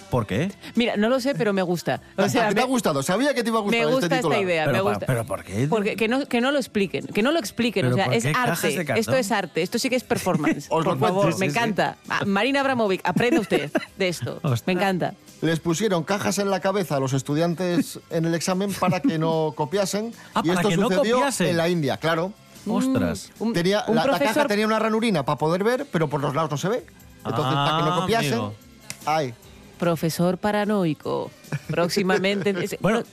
¿Por 0.10 0.26
qué? 0.28 0.52
Mira, 0.76 0.98
no 0.98 1.08
lo 1.08 1.20
sé, 1.22 1.36
pero 1.36 1.54
me 1.54 1.62
gusta. 1.62 2.02
O 2.18 2.28
sea, 2.28 2.50
te 2.50 2.56
me, 2.56 2.62
ha 2.62 2.66
gustado, 2.66 3.02
sabía 3.02 3.34
que 3.34 3.44
te 3.44 3.50
iba 3.50 3.60
a 3.60 3.62
gustar 3.62 3.80
me 3.80 3.86
gusta 3.86 4.06
este 4.08 4.16
esta 4.16 4.28
titular. 4.28 4.42
idea, 4.42 4.66
me 4.66 4.72
Pero, 4.74 4.84
gusta. 4.84 5.06
pero 5.06 5.26
¿por 5.26 5.44
qué? 5.44 5.68
Porque 5.70 5.96
que 5.96 6.08
no, 6.10 6.26
que 6.26 6.42
no 6.42 6.52
lo 6.52 6.58
expliquen, 6.58 7.08
que 7.08 7.22
no 7.22 7.32
lo 7.32 7.40
expliquen, 7.40 7.84
¿Pero 7.84 7.96
o 7.96 7.98
sea, 7.98 8.14
es 8.14 8.26
arte. 8.26 8.86
Esto 9.00 9.16
es 9.16 9.32
arte, 9.32 9.62
esto 9.62 9.80
sí 9.80 9.90
que 9.90 9.96
es 9.96 10.04
performance. 10.04 10.68
Por 10.70 11.00
favor, 11.00 11.28
me 11.40 11.46
sí, 11.50 11.52
encanta. 11.52 11.98
Ah, 12.10 12.24
Marina 12.26 12.60
Abramovic, 12.60 13.02
aprenda 13.06 13.40
usted 13.40 13.72
de 13.98 14.08
esto. 14.08 14.42
Me 14.66 14.74
encanta. 14.74 15.14
Les 15.42 15.60
pusieron 15.62 16.04
cajas 16.04 16.40
en 16.40 16.50
la 16.50 16.60
cabeza 16.60 16.98
a 16.98 17.00
los 17.00 17.14
estudiantes 17.14 18.00
en 18.10 18.26
el 18.26 18.36
examen 18.36 18.74
para 18.74 19.00
que 19.00 19.18
no 19.18 19.54
copiasen. 19.56 20.14
Ah, 20.36 20.42
y 20.44 20.50
para 20.50 20.60
esto 20.60 20.70
que 20.70 20.78
no 20.78 20.90
sucedió 20.90 21.16
copiasen. 21.16 21.48
en 21.48 21.58
la 21.58 21.70
India, 21.70 21.98
claro. 21.98 22.34
Ostras. 22.68 23.32
Un- 23.40 23.54
Tenía, 23.54 23.84
un 23.88 23.96
la, 23.96 24.06
la 24.06 24.20
caja 24.20 24.46
tenía 24.48 24.66
una 24.68 24.80
ranurina 24.80 25.24
para 25.26 25.38
poder 25.38 25.64
ver, 25.64 25.86
pero 25.92 26.08
por 26.10 26.22
los 26.22 26.36
lados 26.36 26.52
no 26.52 26.58
se 26.58 26.70
ve. 26.70 26.86
Entonces, 27.26 27.54
para 27.54 27.78
que 27.78 27.84
no 27.84 27.94
Ah, 27.94 28.00
copiasen, 28.02 28.40
ay, 29.06 29.34
Profesor 29.80 30.38
paranoico. 30.38 31.32
Próximamente. 31.68 32.54
Bueno. 32.82 33.04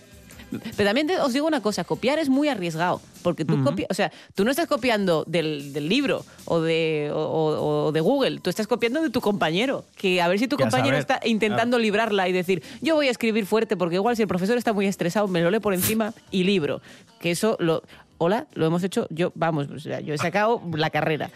Pero 0.51 0.89
también 0.89 1.07
te- 1.07 1.21
os 1.21 1.35
digo 1.35 1.47
una 1.47 1.61
cosa, 1.61 1.85
copiar 1.85 2.19
es 2.19 2.31
muy 2.31 2.49
arriesgado, 2.49 3.03
porque 3.23 3.45
tú 3.45 3.63
copias, 3.63 3.87
o 3.91 3.93
sea, 3.93 4.11
tú 4.35 4.47
no 4.47 4.51
estás 4.51 4.67
copiando 4.67 5.25
del, 5.27 5.75
del 5.75 5.91
libro 5.91 6.25
o 6.47 6.63
de, 6.63 7.11
o, 7.13 7.19
o- 7.19 7.85
o 7.89 7.93
de 7.93 8.01
Google, 8.01 8.41
tú 8.41 8.49
estás 8.49 8.67
copiando 8.67 9.03
de 9.03 9.11
tu 9.11 9.21
compañero, 9.21 9.85
que 9.95 10.23
a 10.23 10.29
ver 10.29 10.39
si 10.39 10.49
tu 10.49 10.57
compañero 10.57 10.97
saber, 10.99 11.01
está 11.01 11.21
intentando 11.29 11.79
librarla 11.79 12.31
y 12.31 12.33
decir, 12.33 12.63
yo 12.81 12.95
voy 12.95 13.09
a 13.09 13.11
escribir 13.11 13.45
fuerte, 13.45 13.77
porque 13.77 13.97
igual 13.97 14.17
si 14.17 14.23
el 14.23 14.29
profesor 14.29 14.57
está 14.57 14.73
muy 14.73 14.87
estresado, 14.87 15.29
me 15.29 15.43
lo 15.43 15.51
lee 15.51 15.61
por 15.61 15.75
encima 15.75 16.15
y 16.31 16.45
libro. 16.45 16.81
Que 17.21 17.33
eso 17.33 17.59
lo... 17.61 17.83
Hola, 18.21 18.49
lo 18.55 18.67
hemos 18.67 18.83
hecho 18.83 19.07
yo, 19.11 19.31
vamos, 19.37 19.69
o 19.71 19.79
sea, 19.79 20.01
yo 20.01 20.13
he 20.13 20.19
sacado 20.19 20.61
la 20.75 20.91
carrera. 20.91 21.31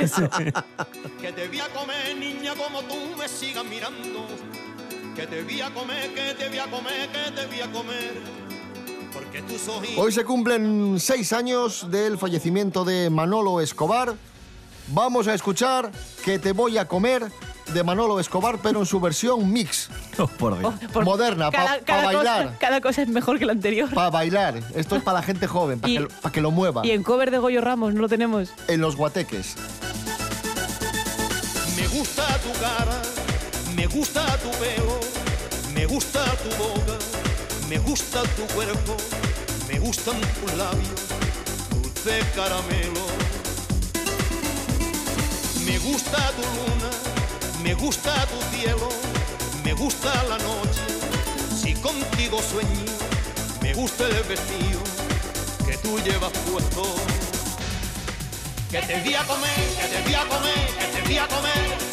eso. 0.00 0.28
Que 1.20 1.32
te 1.32 1.46
voy 1.46 1.60
a 1.60 1.68
comer, 1.68 2.16
niña, 2.18 2.54
como 2.56 2.82
tú 2.82 2.96
me 3.16 3.28
sigas 3.28 3.64
mirando. 3.64 4.26
Que 5.14 5.26
te 5.26 5.42
voy 5.42 5.60
a 5.60 5.70
comer, 5.70 6.12
que 6.12 6.34
te 6.34 6.48
voy 6.48 6.58
a 6.58 6.66
comer, 6.66 7.08
que 7.10 7.30
te 7.30 7.46
voy 7.46 7.60
a 7.60 7.70
comer. 7.70 8.12
Porque 9.12 9.42
tú 9.42 9.58
sos 9.58 9.82
Hoy 9.96 10.12
se 10.12 10.24
cumplen 10.24 10.98
seis 10.98 11.32
años 11.32 11.88
del 11.90 12.18
fallecimiento 12.18 12.84
de 12.84 13.08
Manolo 13.10 13.60
Escobar. 13.60 14.14
Vamos 14.92 15.28
a 15.28 15.34
escuchar 15.34 15.92
Que 16.24 16.40
te 16.40 16.52
voy 16.52 16.76
a 16.76 16.88
comer 16.88 17.30
de 17.72 17.82
Manolo 17.84 18.18
Escobar, 18.20 18.58
pero 18.62 18.80
en 18.80 18.86
su 18.86 19.00
versión 19.00 19.50
mix. 19.52 19.88
Oh, 20.18 20.26
por 20.26 20.58
Dios. 20.58 20.74
Por- 20.92 21.04
Moderna, 21.04 21.50
para 21.50 21.78
bailar. 21.86 22.44
Cosa, 22.44 22.58
cada 22.58 22.80
cosa 22.82 23.00
es 23.02 23.08
mejor 23.08 23.38
que 23.38 23.46
la 23.46 23.52
anterior. 23.52 23.88
Para 23.94 24.10
bailar. 24.10 24.60
Esto 24.74 24.96
es 24.96 25.02
para 25.02 25.18
la 25.20 25.22
gente 25.22 25.46
joven, 25.46 25.80
para 25.80 25.90
Y- 25.92 25.96
que, 25.98 26.06
pa' 26.08 26.30
que 26.30 26.40
lo 26.42 26.50
mueva. 26.50 26.84
Y 26.86 26.90
en 26.90 27.02
cover 27.02 27.30
de 27.30 27.38
Goyo 27.38 27.62
Ramos 27.62 27.94
no 27.94 28.02
lo 28.02 28.08
tenemos. 28.08 28.50
En 28.68 28.82
los 28.82 28.96
guateques. 28.96 29.54
Me 31.76 31.86
gusta 31.88 32.26
tu 32.38 32.52
cara, 32.60 33.00
me 33.74 33.86
gusta 33.86 34.26
tu 34.38 34.50
pelo, 34.58 35.00
me 35.74 35.86
gusta 35.86 36.22
tu 36.36 36.62
boca, 36.62 36.98
me 37.70 37.78
gusta 37.78 38.22
tu 38.36 38.42
cuerpo, 38.54 38.96
me 39.72 39.78
gustan 39.78 40.20
tus 40.20 40.54
labios, 40.58 41.00
dulce 41.70 42.20
caramelo. 42.36 43.06
Me 45.64 45.78
gusta 45.78 46.18
tu 46.32 46.42
luna, 46.42 46.90
me 47.62 47.74
gusta 47.74 48.26
tu 48.26 48.56
cielo, 48.56 48.88
me 49.64 49.72
gusta 49.72 50.12
la 50.24 50.38
noche, 50.38 50.80
si 51.60 51.74
contigo 51.74 52.40
sueño, 52.42 52.86
me 53.62 53.74
gusta 53.74 54.06
el 54.06 54.22
vestido 54.24 54.80
que 55.66 55.76
tú 55.78 55.98
llevas 56.00 56.32
puesto. 56.50 56.82
Que 58.70 58.80
te 58.82 59.00
voy 59.02 59.14
a 59.14 59.24
comer, 59.24 59.68
que 59.78 59.86
te 59.88 60.02
voy 60.02 60.14
a 60.14 60.24
comer, 60.26 60.68
que 60.78 60.86
te 60.86 61.02
voy 61.02 61.18
a 61.18 61.28
comer. 61.28 61.90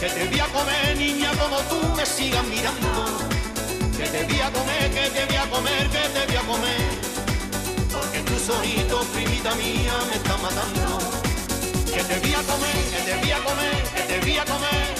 Que 0.00 0.08
te 0.08 0.28
voy 0.28 0.40
a 0.40 0.46
comer, 0.46 0.96
niña, 0.96 1.30
como 1.38 1.58
tú 1.68 1.78
me 1.94 2.06
sigas 2.06 2.44
mirando. 2.46 3.18
Que 3.96 4.06
te 4.06 4.24
voy 4.24 4.40
a 4.40 4.50
comer, 4.50 4.90
que 4.90 5.10
te 5.10 5.26
voy 5.26 5.36
a 5.36 5.50
comer, 5.50 5.90
que 5.90 6.08
te 6.08 6.26
voy 6.26 6.36
a 6.36 6.40
comer. 6.40 6.90
Porque 7.92 8.20
tus 8.20 8.48
ojitos, 8.48 9.06
primita 9.08 9.54
mía, 9.56 9.92
me 10.08 10.16
están 10.16 10.40
matando. 10.40 11.09
Te 12.10 12.18
voy 12.18 12.34
a 12.34 12.42
comer, 12.42 12.76
que 12.90 13.02
te 13.08 13.16
voy 13.20 13.30
a 13.30 13.38
comer, 13.38 13.82
que 13.94 14.02
te 14.02 14.18
voy 14.18 14.36
a 14.36 14.44
comer. 14.44 14.94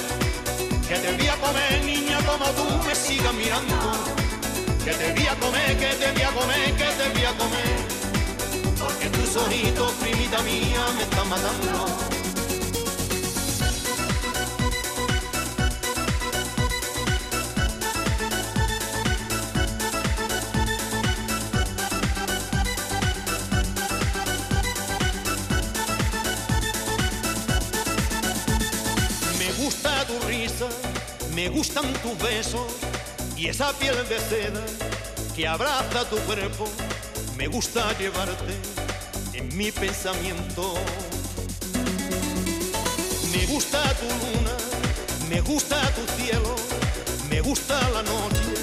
Que 0.87 0.95
te 0.95 1.13
voy 1.17 1.27
a 1.27 1.37
comer, 1.39 1.85
niña, 1.85 2.19
como 2.25 2.45
tú 2.53 2.87
me 2.87 2.95
sigas 2.95 3.35
mirando. 3.35 3.75
Que 4.85 4.93
te 4.93 5.13
voy 5.13 5.27
a 5.27 5.35
comer, 5.35 5.77
que 5.77 5.87
te 5.87 6.13
voy 6.13 6.23
a 6.23 6.31
comer, 6.31 6.73
que 6.77 6.85
te 6.85 7.09
voy 7.09 7.25
a 7.25 7.33
comer. 7.37 7.79
Porque 8.79 9.09
tus 9.11 9.35
ojitos, 9.35 9.91
primita 9.95 10.41
mía, 10.43 10.87
me 10.97 11.03
están 11.03 11.29
matando. 11.29 12.20
Gustan 31.51 31.93
tus 31.95 32.17
besos 32.19 32.67
y 33.37 33.49
esa 33.49 33.73
piel 33.73 33.97
de 34.09 34.19
seda 34.19 34.65
que 35.35 35.47
abraza 35.47 36.09
tu 36.09 36.17
cuerpo. 36.21 36.69
Me 37.37 37.47
gusta 37.49 37.97
llevarte 37.99 38.55
en 39.35 39.57
mi 39.57 39.73
pensamiento. 39.73 40.75
Me 43.33 43.47
gusta 43.47 43.83
tu 43.95 44.07
luna, 44.07 44.57
me 45.29 45.41
gusta 45.41 45.77
tu 45.95 46.23
cielo, 46.23 46.55
me 47.29 47.41
gusta 47.41 47.79
la 47.91 48.03
noche. 48.03 48.55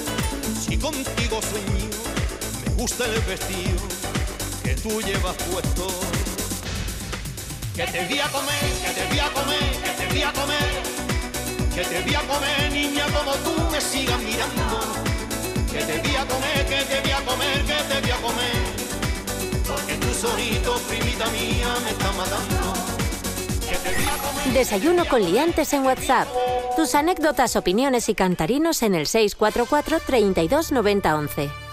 Si 0.60 0.76
contigo 0.76 1.40
sueño, 1.42 1.90
me 2.64 2.74
gusta 2.74 3.04
el 3.04 3.20
vestido 3.22 3.82
que 4.62 4.74
tú 4.76 5.00
llevas 5.02 5.36
puesto. 5.50 5.88
Que 7.74 7.86
te 7.86 8.06
voy 8.06 8.18
a 8.18 8.28
comer, 8.28 8.64
que 8.84 8.90
te 8.92 9.06
voy 9.08 9.18
a 9.18 9.32
comer, 9.32 9.82
que 9.84 9.90
te 9.90 10.06
voy 10.06 10.22
a 10.22 10.32
comer. 10.32 11.07
Que 11.78 11.84
te 11.84 12.02
voy 12.02 12.14
a 12.16 12.20
comer, 12.22 12.72
niña, 12.72 13.06
como 13.16 13.32
tú 13.34 13.54
me 13.70 13.80
sigas 13.80 14.18
mirando. 14.18 14.80
Que 15.70 15.78
te 15.78 15.98
voy 16.00 16.16
a 16.16 16.26
comer, 16.26 16.66
que 16.66 16.82
te 16.82 17.00
voy 17.02 17.10
a 17.12 17.24
comer, 17.24 17.64
que 17.64 17.74
te 17.74 18.00
voy 18.00 18.10
a 18.10 18.16
comer. 18.16 18.62
Porque 19.64 19.94
tus 19.94 20.24
ojitos, 20.24 20.80
primita 20.80 21.26
mía, 21.30 21.68
me 21.84 21.90
están 21.90 22.16
matando. 22.16 22.72
Que 23.60 23.76
te 23.76 23.94
voy 23.94 24.08
a 24.08 24.16
comer. 24.16 24.54
Desayuno 24.54 25.04
con 25.04 25.22
liantes 25.22 25.72
en 25.72 25.84
WhatsApp. 25.84 26.26
Tus 26.74 26.96
anécdotas, 26.96 27.54
opiniones 27.54 28.08
y 28.08 28.16
cantarinos 28.16 28.82
en 28.82 28.96
el 28.96 29.06
644 29.06 30.00
32 30.04 30.72
90 30.72 31.16
11. 31.16 31.67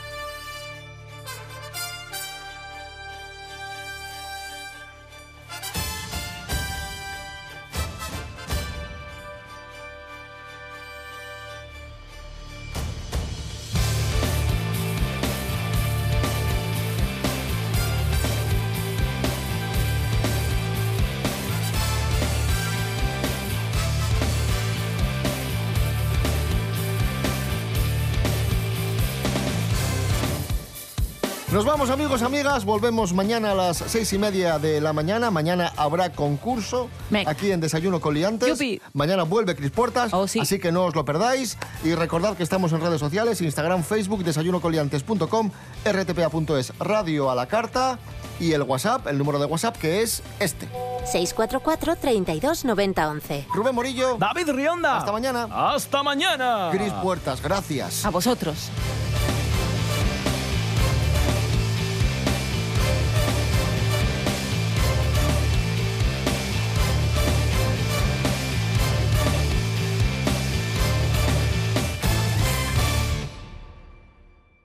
Nos 31.55 31.63
vamos 31.63 31.89
amigos, 31.89 32.21
amigas, 32.21 32.65
volvemos 32.65 33.13
mañana 33.13 33.51
a 33.51 33.55
las 33.55 33.77
seis 33.77 34.11
y 34.11 34.17
media 34.17 34.59
de 34.59 34.81
la 34.81 34.91
mañana. 34.91 35.31
Mañana 35.31 35.71
habrá 35.77 36.11
concurso 36.11 36.89
aquí 37.25 37.49
en 37.49 37.61
Desayuno 37.61 38.01
con 38.01 38.13
Liantes. 38.13 38.59
Mañana 38.91 39.23
vuelve 39.23 39.55
Cris 39.55 39.71
Puertas, 39.71 40.13
así 40.13 40.59
que 40.59 40.73
no 40.73 40.83
os 40.83 40.95
lo 40.95 41.05
perdáis. 41.05 41.57
Y 41.85 41.95
recordad 41.95 42.35
que 42.35 42.43
estamos 42.43 42.73
en 42.73 42.81
redes 42.81 42.99
sociales, 42.99 43.39
Instagram, 43.39 43.85
Facebook, 43.85 44.25
desayunocoliantes.com, 44.25 45.51
rtpa.es, 45.85 46.77
radio 46.77 47.31
a 47.31 47.35
la 47.35 47.45
carta 47.45 47.99
y 48.37 48.51
el 48.51 48.63
WhatsApp, 48.63 49.07
el 49.07 49.17
número 49.17 49.39
de 49.39 49.45
WhatsApp 49.45 49.77
que 49.77 50.01
es 50.01 50.23
este. 50.41 50.67
644 51.05 51.95
32 51.95 52.65
90 52.65 53.09
11. 53.09 53.47
Rubén 53.53 53.75
Morillo. 53.75 54.17
David 54.17 54.49
Rionda. 54.49 54.97
Hasta 54.97 55.13
mañana. 55.13 55.47
Hasta 55.49 56.03
mañana. 56.03 56.67
Cris 56.73 56.91
Puertas, 57.01 57.41
gracias. 57.41 58.03
A 58.03 58.09
vosotros. 58.09 58.69